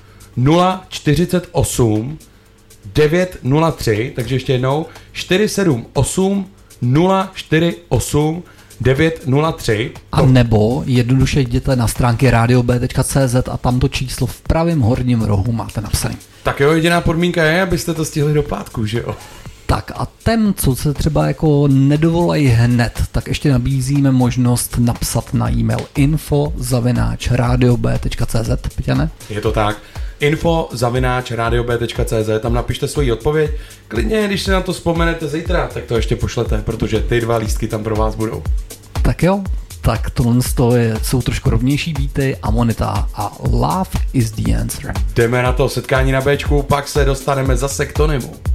[0.89, 2.17] 048
[2.85, 6.47] 903, takže ještě jednou 478
[7.33, 8.43] 048
[8.81, 9.91] 903.
[10.11, 15.51] A nebo jednoduše jděte na stránky radiob.cz a tam to číslo v pravém horním rohu
[15.51, 16.15] máte napsané.
[16.43, 19.15] Tak jo, jediná podmínka je, abyste to stihli do pátku, že jo?
[19.71, 25.51] Tak a ten, co se třeba jako nedovolají hned, tak ještě nabízíme možnost napsat na
[25.51, 29.09] e-mail info zavináč radiob.cz, Peťane?
[29.29, 29.77] Je to tak.
[30.19, 33.51] Info zavináč radiob.cz, tam napište svoji odpověď.
[33.87, 37.67] Klidně, když si na to vzpomenete zítra, tak to ještě pošlete, protože ty dva lístky
[37.67, 38.43] tam pro vás budou.
[39.01, 39.43] Tak jo,
[39.81, 44.93] tak tohle z toho je, jsou trošku rovnější beaty, Amonita a Love is the answer.
[45.15, 48.50] Jdeme na to setkání na Bčku, pak se dostaneme zase k Tonymu.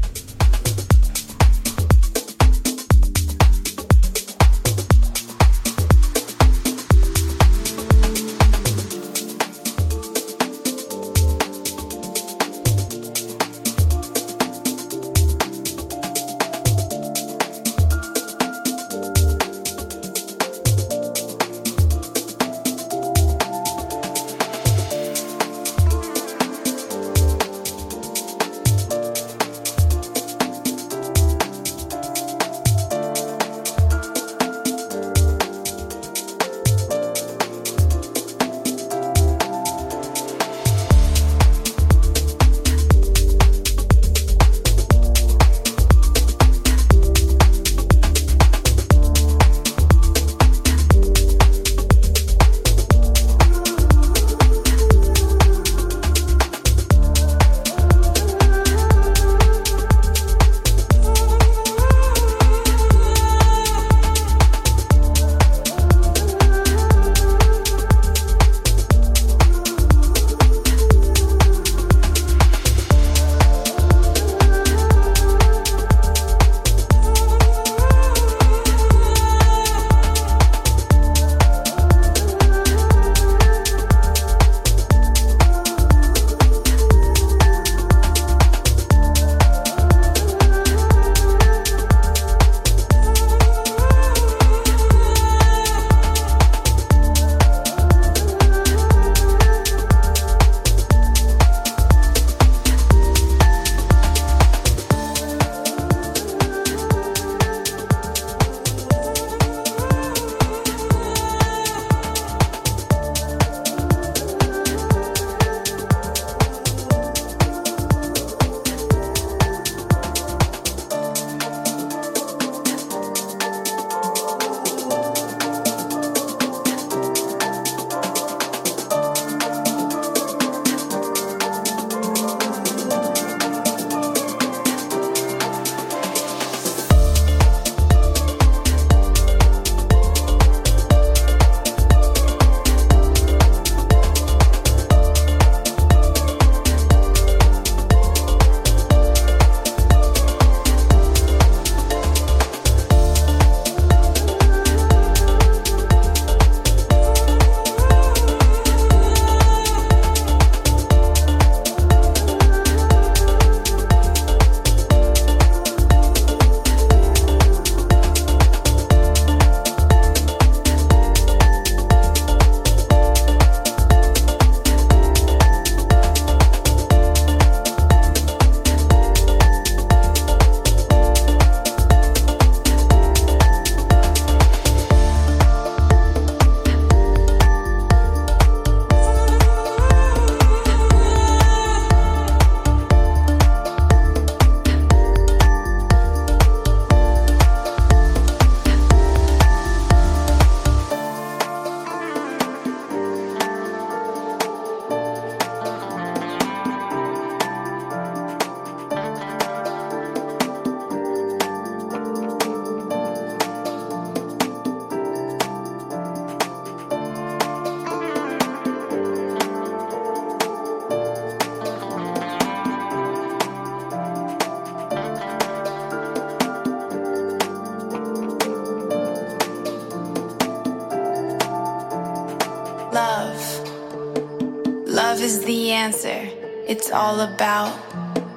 [236.87, 237.73] It's all about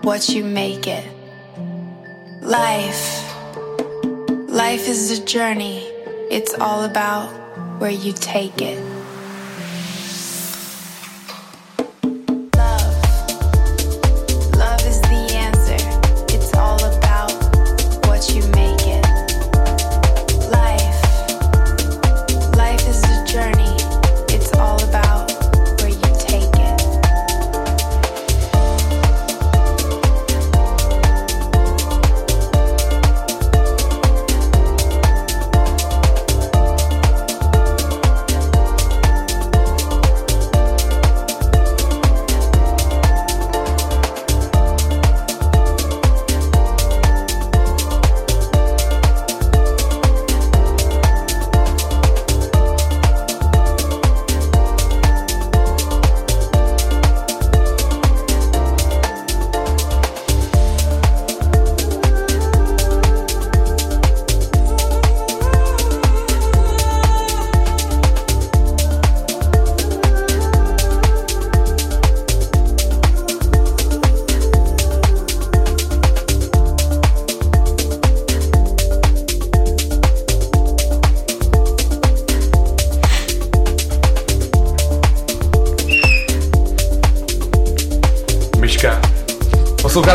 [0.03, 1.05] what you make it.
[2.41, 3.23] Life.
[4.49, 5.84] Life is a journey.
[6.31, 7.27] It's all about
[7.80, 8.78] where you take it.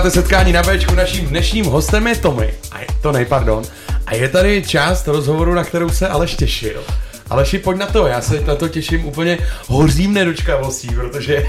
[0.05, 2.55] Posloucháte setkání na Bčku, naším dnešním hostem je Tommy.
[2.73, 3.65] A je, to nej, pardon.
[4.07, 6.83] A je tady část rozhovoru, na kterou se Aleš těšil.
[7.31, 11.45] Aleši, pojď na to, já se na to těším úplně hořím nedočkavostí, protože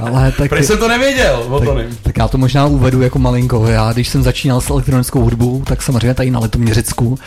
[0.00, 3.66] Ale tak, Prý jsem to nevěděl o tak, tak já to možná uvedu jako malinko.
[3.66, 7.18] Já, když jsem začínal s elektronickou hudbou, tak samozřejmě tady na Litoměřicku.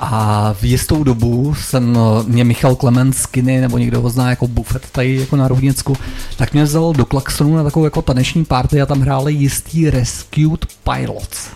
[0.00, 4.30] A v jistou dobu jsem, eh, mě Michal Klement z Kiny, nebo někdo ho zná
[4.30, 5.96] jako bufet tady jako na Rohnicku,
[6.40, 10.66] tak mě vzal do Klaxonu na takovou jako taneční party a tam hráli jistý Rescued
[10.84, 11.48] Pilots.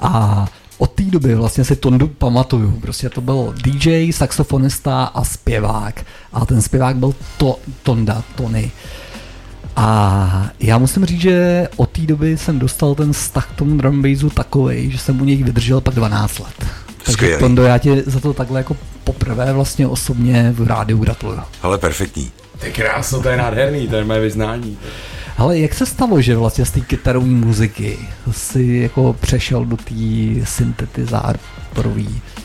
[0.00, 0.46] A
[0.78, 2.70] od té doby vlastně si Tondu pamatuju.
[2.70, 6.04] Prostě to byl DJ, saxofonista a zpěvák.
[6.32, 8.70] A ten zpěvák byl to, Tonda, Tony.
[9.76, 14.02] A já musím říct, že od té doby jsem dostal ten vztah k tomu drum
[14.02, 16.66] bassu takovej, že jsem u něj vydržel pak 12 let.
[16.96, 17.38] Takže Skvělý.
[17.38, 21.40] Tondo, já tě za to takhle jako poprvé vlastně osobně v rádiu gratuluju.
[21.62, 22.30] Ale perfektní.
[22.62, 24.78] To je krásno, to je nádherný, to je moje vyznání.
[25.38, 27.98] Ale jak se stalo, že vlastně z té kytarové muziky
[28.30, 29.94] si jako přešel do té
[30.44, 32.02] syntetizátorové?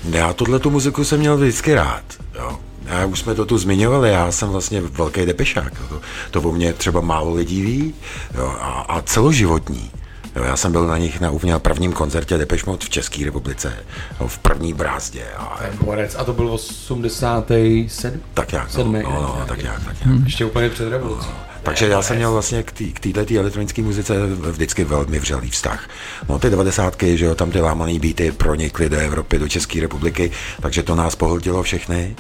[0.10, 2.04] Já tohle tu muziku jsem měl vždycky rád.
[2.36, 2.60] Jo.
[2.86, 5.74] Já už jsme to tu zmiňovali, já jsem vlastně velký depešák.
[5.80, 5.88] jo.
[6.32, 7.94] To, to o mě třeba málo lidí ví.
[8.38, 8.56] Jo.
[8.60, 9.92] A, a celoživotní.
[10.38, 13.74] Jo, já jsem byl na nich na úplně prvním koncertě Depeche Mode v České republice,
[14.20, 15.24] jo, v první brázdě.
[15.38, 18.22] A, borec, a to byl 87?
[18.34, 20.02] tak jak, no, no, no, tak jak, tak jak.
[20.02, 20.24] Hmm.
[20.24, 21.28] Ještě úplně před revolucí.
[21.64, 25.90] Takže já jsem měl vlastně k této elektronické muzice vždycky velmi vřelý vztah.
[26.30, 30.32] No ty devadesátky, že jo, tam ty lámaný beaty pronikly do Evropy, do České republiky,
[30.62, 32.16] takže to nás pohltilo všechny.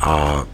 [0.00, 0.44] A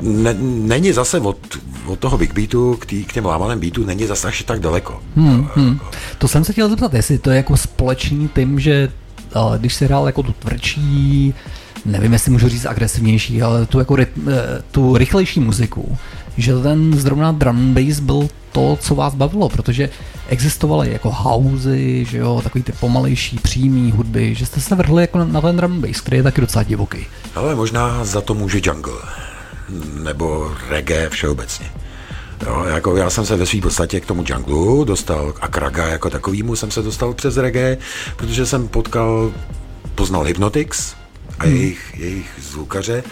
[0.00, 1.38] ne, není zase od,
[1.86, 5.02] od toho big beatu k, tý, k těm lámaným beatu není zase až tak daleko.
[5.16, 5.78] Hmm, hmm.
[6.18, 8.88] To jsem se chtěl zeptat, jestli to je jako společný tím, že
[9.36, 11.34] uh, když se hrál jako tu tvrdší,
[11.84, 14.06] nevím, jestli můžu říct agresivnější, ale tu, jako, eh,
[14.70, 15.98] tu rychlejší muziku,
[16.36, 19.90] že ten zrovna drum bass byl to, co vás bavilo, protože
[20.28, 25.18] existovaly jako housey, že jo, takový ty pomalejší, přímý hudby, že jste se vrhli jako
[25.18, 27.06] na, na ten drum bass, který je taky docela divoký.
[27.34, 28.98] Ale možná za to může jungle,
[30.02, 31.72] nebo reggae všeobecně.
[32.46, 35.86] Jo, jako já jsem se ve své podstatě k tomu junglu dostal a k raga
[35.86, 37.78] jako takovýmu jsem se dostal přes reggae,
[38.16, 39.32] protože jsem potkal,
[39.94, 40.94] poznal Hypnotix
[41.38, 41.54] a Hmm.
[41.54, 43.02] jejich, jejich zvukaře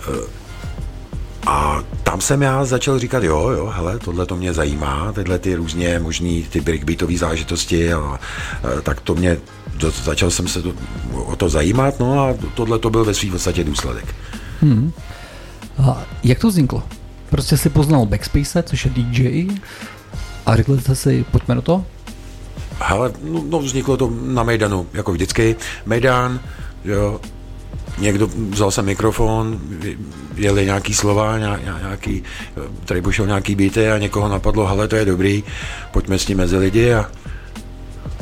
[0.00, 0.48] eh,
[1.46, 5.54] a tam jsem já začal říkat, jo, jo, hele, tohle to mě zajímá, tyhle ty
[5.54, 8.20] různě možný ty breakbeatové zážitosti, a,
[8.78, 9.38] eh, tak to mě,
[9.76, 10.72] do, začal jsem se to,
[11.12, 14.14] o to zajímat, no a tohle to byl ve své podstatě důsledek.
[14.60, 14.92] Hmm.
[15.82, 16.82] A jak to vzniklo?
[17.30, 19.46] Prostě si poznal Backspace, což je DJ,
[20.46, 21.84] a řekli jste si, pojďme do toho?
[22.80, 25.56] Hele, no, no vzniklo to na Mejdanu, jako vždycky.
[25.86, 26.40] Mejdan,
[26.84, 27.20] jo,
[27.98, 29.60] někdo vzal jsem mikrofon,
[30.34, 32.22] jeli nějaký slova, ně- ně- nějaký,
[32.84, 35.44] tady pošel nějaký beaty a někoho napadlo, hele, to je dobrý,
[35.92, 37.10] pojďme s tím mezi lidi a,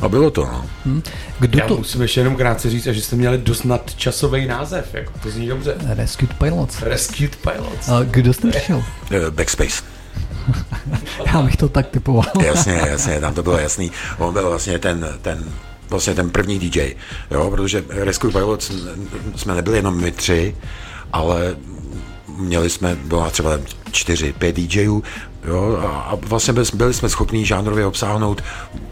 [0.01, 0.65] a bylo to, no.
[0.85, 1.01] Hm?
[1.39, 1.77] Kdo Já to?
[1.77, 5.75] musím ještě jenom krátce říct, že jste měli dost nadčasový název, jako to zní dobře.
[5.87, 6.81] Rescued Pilots.
[6.81, 7.89] Rescued Pilots.
[7.89, 8.83] A kdo jste přišel?
[9.11, 9.83] Eh, Backspace.
[11.25, 12.25] Já bych to tak typoval.
[12.45, 13.91] Jasně, jasně, tam to bylo jasný.
[14.17, 15.43] On byl vlastně ten, ten
[15.89, 16.95] vlastně ten první DJ,
[17.31, 18.71] jo, protože Rescue Pilots
[19.35, 20.55] jsme nebyli jenom my tři,
[21.13, 21.55] ale
[22.37, 23.51] měli jsme, byla třeba
[23.91, 25.03] čtyři, pět DJů,
[25.47, 28.43] jo, a, a vlastně byli, jsme schopní žánrově obsáhnout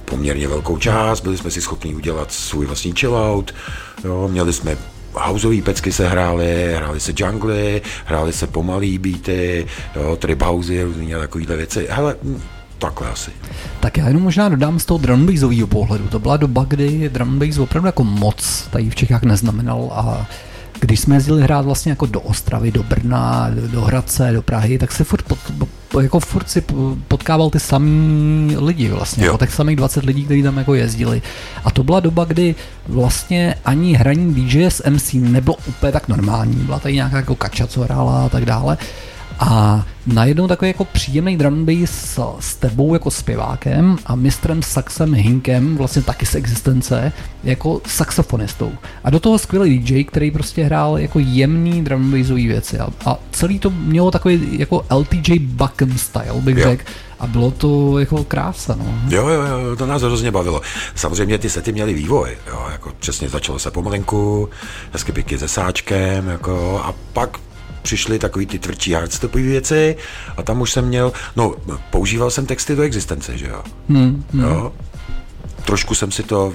[0.06, 3.56] poměrně velkou část, byli jsme si schopní udělat svůj vlastní chillout,
[4.04, 4.78] jo, měli jsme
[5.14, 9.66] houseový pecky se hrály, hrály se jungly, hrály se pomalý beaty,
[9.96, 11.88] jo, trip housey, různý a takovýhle věci.
[11.90, 12.16] Hele,
[12.80, 13.32] takhle asi.
[13.80, 16.08] Tak já jenom možná dodám z toho drumbassového pohledu.
[16.08, 20.28] To byla doba, kdy drumbass opravdu jako moc tady v Čechách neznamenal a
[20.80, 24.92] když jsme jezdili hrát vlastně jako do Ostravy, do Brna, do, Hradce, do Prahy, tak
[24.92, 25.40] se furt, pot,
[26.02, 26.64] jako furt si
[27.08, 29.32] potkával ty samý lidi vlastně, Jo.
[29.32, 31.22] jako těch samých 20 lidí, kteří tam jako jezdili.
[31.64, 32.56] A to byla doba, kdy
[32.88, 36.56] vlastně ani hraní DJ s MC nebylo úplně tak normální.
[36.56, 38.78] Byla tady nějaká jako kača, co hrála a tak dále.
[39.40, 45.78] A najednou takový jako příjemný drum bass s, tebou jako zpěvákem a mistrem Saxem Hinkem,
[45.78, 47.12] vlastně taky z existence,
[47.44, 48.72] jako saxofonistou.
[49.03, 52.80] A do toho skvělý DJ, který prostě hrál jako jemný drum bassový věci.
[52.80, 56.84] A, a celý to mělo takový jako LTJ Buckham style, bych řekl.
[57.20, 58.86] A bylo to jako krása, no.
[59.10, 60.62] Jo, jo, jo, to nás hrozně bavilo.
[60.95, 64.49] Samozřejmě ty sety měly vývoj, jo, jako přesně začalo se pomalinku,
[64.91, 67.38] hezky pěkně se sáčkem, jako, a pak
[67.86, 69.95] přišly takový ty tvrdší hardstopové věci
[70.38, 71.56] a tam už jsem měl, no,
[71.90, 73.64] používal jsem texty do existence, že jo.
[73.90, 74.44] Hmm, hmm.
[74.44, 74.74] jo.
[75.66, 76.53] Trošku jsem si to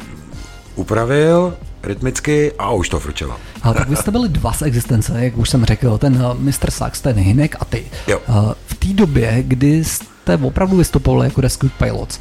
[0.74, 3.36] upravil rytmicky a už to frčelo.
[3.62, 6.70] Ale tak vy jste byli dva z existence, jak už jsem řekl, ten uh, Mr.
[6.70, 7.84] Sax, ten Hinek a ty.
[8.06, 8.18] Jo.
[8.28, 12.20] Uh, v té době, kdy jste opravdu vystupovali jako Rescue Pilots,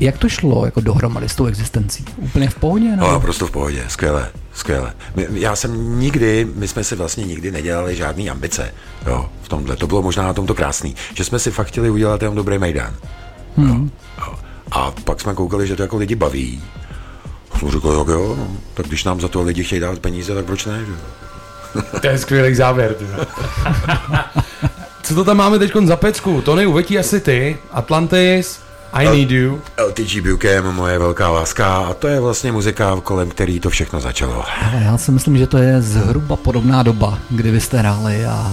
[0.00, 2.04] jak to šlo jako dohromady s tou existencí?
[2.16, 2.96] Úplně v pohodě?
[2.96, 4.92] No, naprosto v pohodě, skvěle, skvěle.
[5.14, 8.74] My, já jsem nikdy, my jsme si vlastně nikdy nedělali žádný ambice,
[9.06, 9.76] jo, v tomhle.
[9.76, 12.94] To bylo možná na tomto krásný, že jsme si fakt chtěli udělat jenom dobrý Mejdan.
[13.56, 13.90] Hmm.
[14.70, 16.62] A pak jsme koukali, že to jako lidi baví.
[17.58, 20.44] Jsem říkal, tak jo, no, tak když nám za to lidi chtějí dát peníze, tak
[20.44, 20.92] proč ne, že?
[20.92, 20.98] jo?
[22.00, 22.96] To je skvělý závěr.
[25.02, 26.42] Co to tam máme teď za pecku?
[26.42, 27.58] Tony, uvetí asi ty.
[27.70, 28.60] Atlantis,
[28.92, 29.60] I Need You.
[29.88, 34.44] LTG Bukem, moje velká láska, a to je vlastně muzika, kolem který to všechno začalo.
[34.84, 38.52] Já si myslím, že to je zhruba podobná doba, kdy vy jste hráli a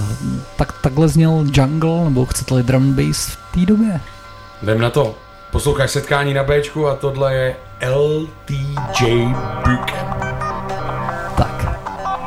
[0.56, 4.02] tak, takhle zněl jungle, nebo chcete-li drum bass v té době.
[4.62, 5.16] Jdem na to.
[5.52, 7.56] Posloucháš setkání na Bčku a tohle je
[7.90, 9.28] LTJ
[9.58, 10.08] Bukem.
[11.38, 11.66] Tak.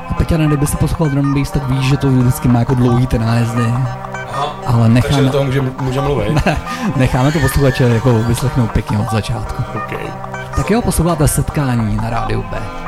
[0.08, 3.20] A Peťane, kdybyste poslouchal drum bass, tak víš, že to vždycky má jako dlouhý ten
[3.20, 3.62] nájezdy.
[4.66, 6.46] Ale Takže necháme, do toho může, může mluvit.
[6.96, 9.62] necháme to posluchače jako vyslechnout pěkně od začátku.
[9.76, 10.06] Okay.
[10.56, 12.79] Tak jo, posloucháte setkání na rádiu B.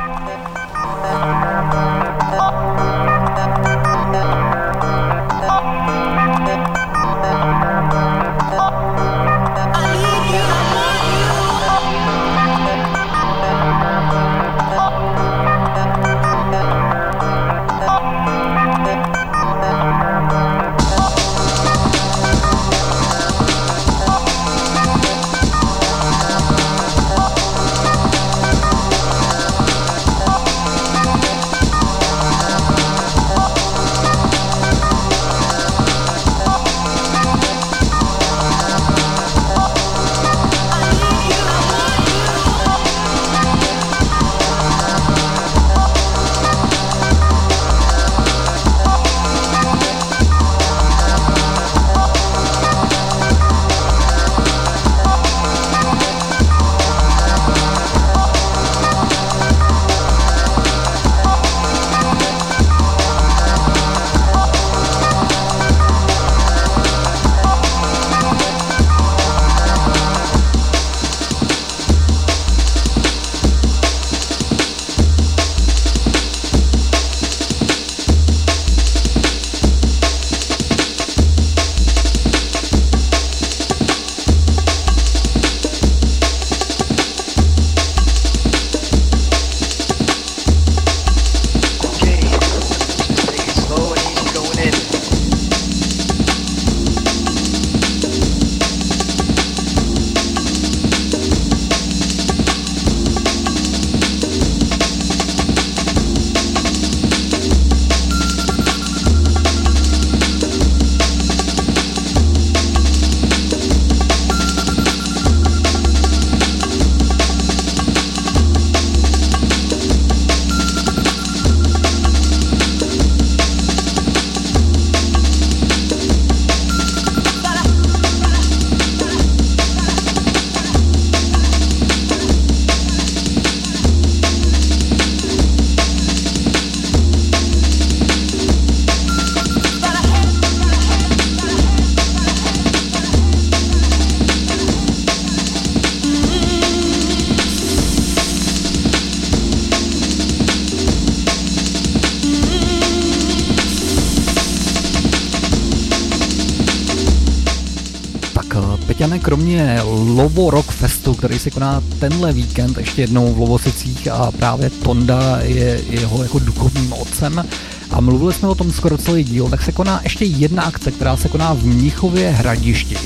[159.62, 159.82] kromě
[160.22, 165.38] Lovo Rock Festu, který se koná tenhle víkend ještě jednou v Lovosicích a právě Tonda
[165.42, 167.44] je jeho jako duchovním otcem
[167.90, 171.16] a mluvili jsme o tom skoro celý díl, tak se koná ještě jedna akce, která
[171.16, 172.96] se koná v Mnichově hradišti.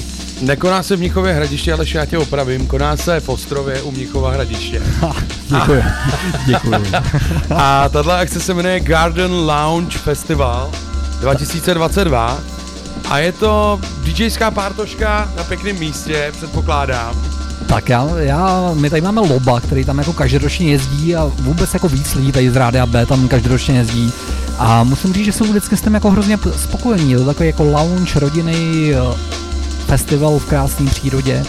[0.40, 2.66] Nekoná se v Mnichově hradiště, ale já tě opravím.
[2.66, 4.82] Koná se v Ostrově u Mnichova hradiště.
[5.48, 5.82] Děkuji.
[6.46, 6.92] Děkuji.
[7.56, 10.70] A tato akce se jmenuje Garden Lounge Festival
[11.20, 12.55] 2022
[13.10, 17.16] a je to DJská pártoška na pěkném místě, předpokládám.
[17.68, 21.88] Tak já, já, my tady máme Loba, který tam jako každoročně jezdí a vůbec jako
[21.88, 24.12] víc lidí tady z Rádia B tam každoročně jezdí.
[24.58, 27.10] A musím říct, že jsou vždycky s tím jako hrozně spokojení.
[27.10, 28.98] Je to takový jako lounge, rodinný eh,
[29.86, 31.44] festival v krásné přírodě.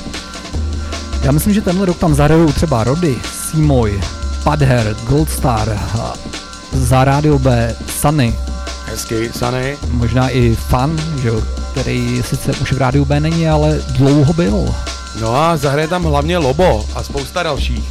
[1.23, 4.01] Já myslím, že tenhle rok tam zahrajou třeba Rody, Simoy,
[4.43, 6.27] Padher, Goldstar, eh,
[6.73, 8.35] za Rádio B, Sunny,
[8.87, 9.77] Hezky, Sunny.
[9.91, 11.41] možná i Fan, že jo,
[11.71, 14.75] který sice už v Rádiu B není, ale dlouho byl.
[15.21, 17.83] No a zahraje tam hlavně Lobo a spousta dalších.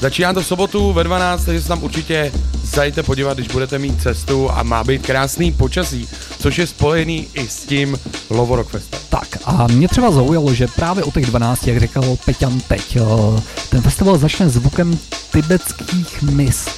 [0.00, 2.32] Začíná to v sobotu ve 12, takže se tam určitě
[2.64, 6.08] zajďte podívat, když budete mít cestu a má být krásný počasí,
[6.40, 7.98] což je spojený i s tím
[8.30, 9.00] Lovo Rock Festem.
[9.08, 13.40] Tak a mě třeba zaujalo, že právě o těch 12, jak říkal Peťan teď, eh,
[13.68, 14.98] ten festival začne zvukem
[15.32, 16.68] tibetských mis.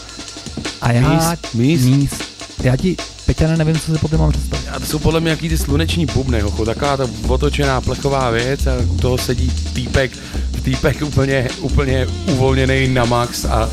[0.81, 1.09] A já...
[1.09, 1.55] Míst?
[1.55, 1.85] Míst?
[1.85, 2.25] Míst.
[2.63, 2.97] Já ti,
[3.27, 4.69] Peťane, nevím, co si po tom mám představit.
[4.69, 8.67] A to jsou podle mě jaký ty sluneční bubny, hochu, taková ta otočená plechová věc
[8.67, 10.11] a u toho sedí týpek,
[10.63, 13.71] týpek úplně, úplně uvolněný na max a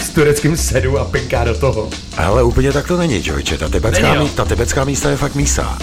[0.00, 1.88] s tureckým sedu a pinká do toho.
[2.16, 3.58] Ale úplně tak to není, člověče.
[3.58, 5.78] Ta tibetská, Není, mí, ta tibetská místa je fakt mísa.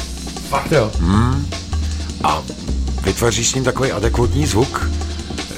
[0.49, 0.91] Fakt jo.
[0.99, 1.47] Hmm.
[2.23, 2.41] A
[3.03, 4.89] vytvoříš s ním takový adekvátní zvuk.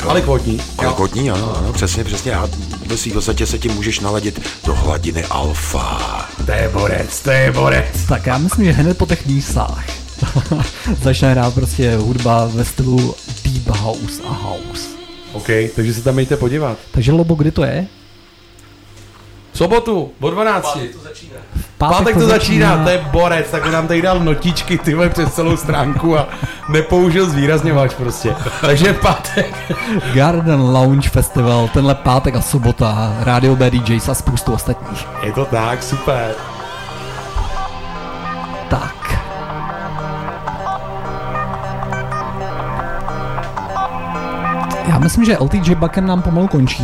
[0.08, 0.64] Adekvátní, jo.
[0.78, 2.36] Adekvátní, ano, ano, přesně, přesně.
[2.36, 2.50] A
[2.88, 6.30] ve svým podstatě se tím můžeš naladit do hladiny alfa.
[6.46, 8.06] To je borec, to je borec.
[8.10, 9.86] Tak já myslím, že hned po těch mísách
[11.02, 14.88] začne hrát prostě hudba ve stylu deep house a house.
[15.34, 16.78] OK, takže se tam mějte podívat.
[16.92, 17.88] Takže Lobo, kdy to je?
[19.54, 20.64] V sobotu, po 12.
[20.64, 21.36] Pátek to začíná.
[21.78, 22.84] Pátek Pátek to začíná, začíná.
[22.84, 26.28] to je borec, tak nám tady dal notičky ty přes celou stránku a
[26.70, 28.36] nepoužil zvýrazněvač prostě.
[28.62, 29.56] Takže pátek.
[30.14, 35.08] Garden Lounge Festival, tenhle pátek a sobota, Radio B DJs a spoustu ostatních.
[35.24, 36.36] Je to tak, super.
[38.70, 39.20] Tak.
[44.88, 46.84] Já myslím, že LTJ Bucken nám pomalu končí.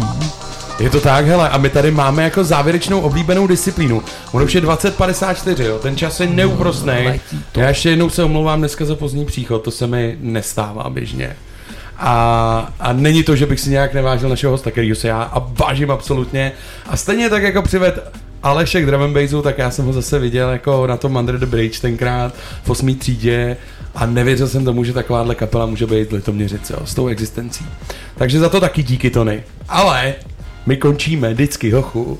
[0.80, 4.04] Je to tak, hele, a my tady máme jako závěrečnou oblíbenou disciplínu.
[4.32, 7.22] Ono už je 20.54, jo, ten čas je neúprostný.
[7.58, 11.36] Já ještě jednou se omlouvám dneska za pozdní příchod, to se mi nestává běžně.
[11.98, 15.40] A, a není to, že bych si nějak nevážil našeho hosta, kterýho se já a
[15.40, 16.52] vážím absolutně.
[16.88, 18.12] A stejně tak jako přived
[18.44, 21.46] Alešek drum and bassu, tak já jsem ho zase viděl jako na tom Under the
[21.46, 22.34] Bridge tenkrát
[22.64, 22.96] v 8.
[22.96, 23.58] třídě
[23.96, 27.66] a nevěřil jsem tomu, že takováhle kapela může být v Litoměřice, s tou existencí.
[28.16, 29.44] Takže za to taky díky Tony.
[29.70, 30.16] Ale
[30.70, 32.20] my končíme vždycky, hochu.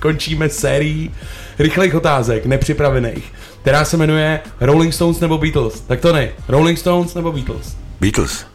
[0.00, 1.10] končíme sérií
[1.58, 3.32] rychlých otázek, nepřipravených,
[3.62, 5.80] která se jmenuje Rolling Stones nebo Beatles.
[5.80, 7.76] Tak to ne, Rolling Stones nebo Beatles?
[8.00, 8.46] Beatles.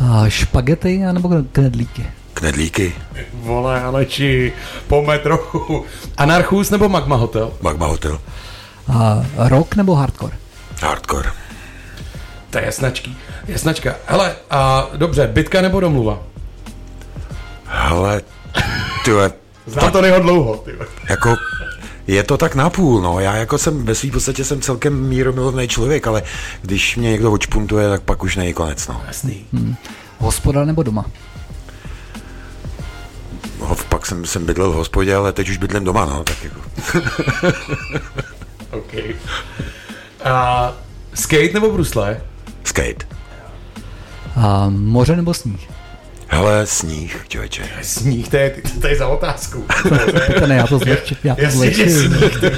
[0.00, 2.06] A špagety nebo knedlíky?
[2.34, 2.94] Knedlíky.
[3.34, 4.52] Vole, Aleči,
[4.86, 5.84] pojďme trochu.
[6.16, 7.52] Anarchus nebo Magma Hotel?
[7.60, 8.20] Magma Hotel.
[8.88, 10.36] A rock nebo hardcore?
[10.82, 11.30] Hardcore.
[12.50, 13.16] To je jasnačký.
[13.48, 13.94] Jasnačka.
[14.06, 16.31] Hele, a dobře, bitka nebo domluva?
[17.74, 18.22] Hele,
[19.04, 19.32] tyhle,
[19.66, 20.70] Znám to neho dlouho, ty.
[21.10, 21.36] jako
[22.06, 23.20] je to tak napůl, no.
[23.20, 26.22] Já jako jsem ve svým podstatě jsem celkem míromilovný člověk, ale
[26.62, 29.02] když mě někdo očpuntuje, tak pak už není konec, no.
[29.06, 29.44] Jasný.
[29.52, 29.76] Hmm.
[30.18, 31.04] Hospoda nebo doma?
[33.60, 36.60] No, pak jsem, jsem bydlel v hospodě, ale teď už bydlím doma, no, tak jako.
[38.70, 38.92] OK.
[40.24, 40.72] A
[41.14, 42.20] skate nebo brusle?
[42.64, 43.06] Skate.
[44.36, 45.68] A moře nebo sníh?
[46.34, 47.62] Hele, sníh, člověče.
[47.82, 49.64] Sníh, to je, to je za otázku.
[50.40, 51.16] To ne, já to zlehčím.
[51.24, 52.10] Já to Jasně, že zlehčím.
[52.18, 52.40] sníh.
[52.40, 52.50] ty.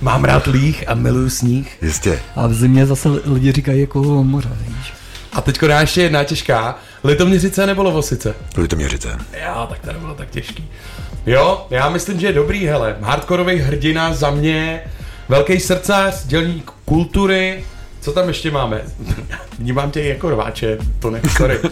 [0.00, 1.78] Mám rád líh a miluju sníh.
[1.82, 2.20] Jistě.
[2.36, 4.92] A v zimě zase lidi říkají jako moře, víš.
[5.32, 6.78] A teďko dá ještě jedna těžká.
[7.04, 8.34] Litoměřice nebo Lovosice?
[8.56, 9.08] Litoměřice.
[9.44, 10.68] Jo, tak to nebylo tak těžký.
[11.26, 12.96] Jo, já myslím, že je dobrý, hele.
[13.00, 14.80] Hardkorový hrdina za mě,
[15.28, 17.64] velký srdcař, dělník kultury.
[18.00, 18.80] Co tam ještě máme?
[19.58, 21.58] Vnímám tě jako rváče, to ne, sorry.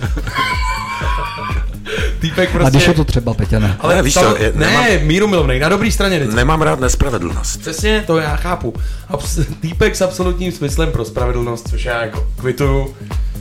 [2.20, 2.66] Týpek prostě...
[2.66, 3.76] A když je to třeba, Peťane.
[3.80, 6.36] Ale Ne, víš co, je- ne, nemám- míru milovnej, na dobrý straně vždycky.
[6.36, 7.60] Nemám rád nespravedlnost.
[7.60, 8.74] Přesně, to já chápu.
[9.10, 12.94] Abs- týpek s absolutním smyslem pro spravedlnost, což já jako kvituju.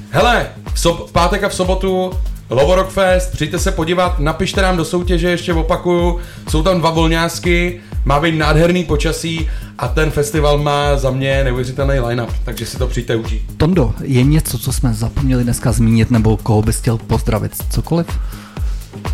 [0.10, 2.12] Hele, v, sob- v pátek a v sobotu
[2.50, 6.20] Lovo Rock Fest, přijďte se podívat, napište nám do soutěže, ještě opakuju,
[6.50, 12.00] jsou tam dva volňásky, má být nádherný počasí a ten festival má za mě neuvěřitelný
[12.00, 13.42] line-up, takže si to přijďte užít.
[13.58, 17.52] Tondo, je něco, co jsme zapomněli dneska zmínit, nebo koho bys chtěl pozdravit?
[17.70, 18.08] Cokoliv?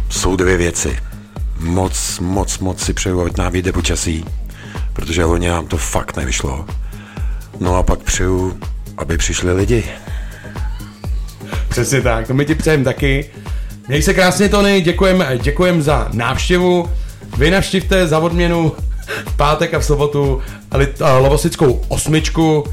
[0.09, 0.97] Jsou dvě věci.
[1.59, 4.25] Moc, moc, moc si přeju, ať nám vyjde počasí,
[4.93, 6.65] protože loni nám to fakt nevyšlo.
[7.59, 8.57] No a pak přeju,
[8.97, 9.83] aby přišli lidi.
[11.69, 13.29] Přesně tak, to my ti přejeme taky.
[13.87, 16.89] Měj se krásně, Tony, děkujem, děkujem za návštěvu.
[17.37, 18.71] Vy navštivte za odměnu
[19.25, 20.41] v pátek a v sobotu
[21.03, 22.63] a lovosickou osmičku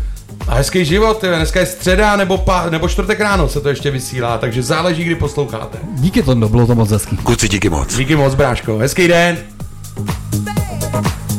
[0.49, 1.31] a hezký život, jo.
[1.37, 5.15] dneska je středa nebo, pá, nebo čtvrtek ráno se to ještě vysílá, takže záleží, kdy
[5.15, 5.79] posloucháte.
[5.95, 7.17] Díky to, bylo to moc hezký.
[7.17, 7.97] Kluci, díky moc.
[7.97, 8.79] Díky moc, bráško.
[8.79, 9.39] Hezký den.
[10.93, 11.30] Bang.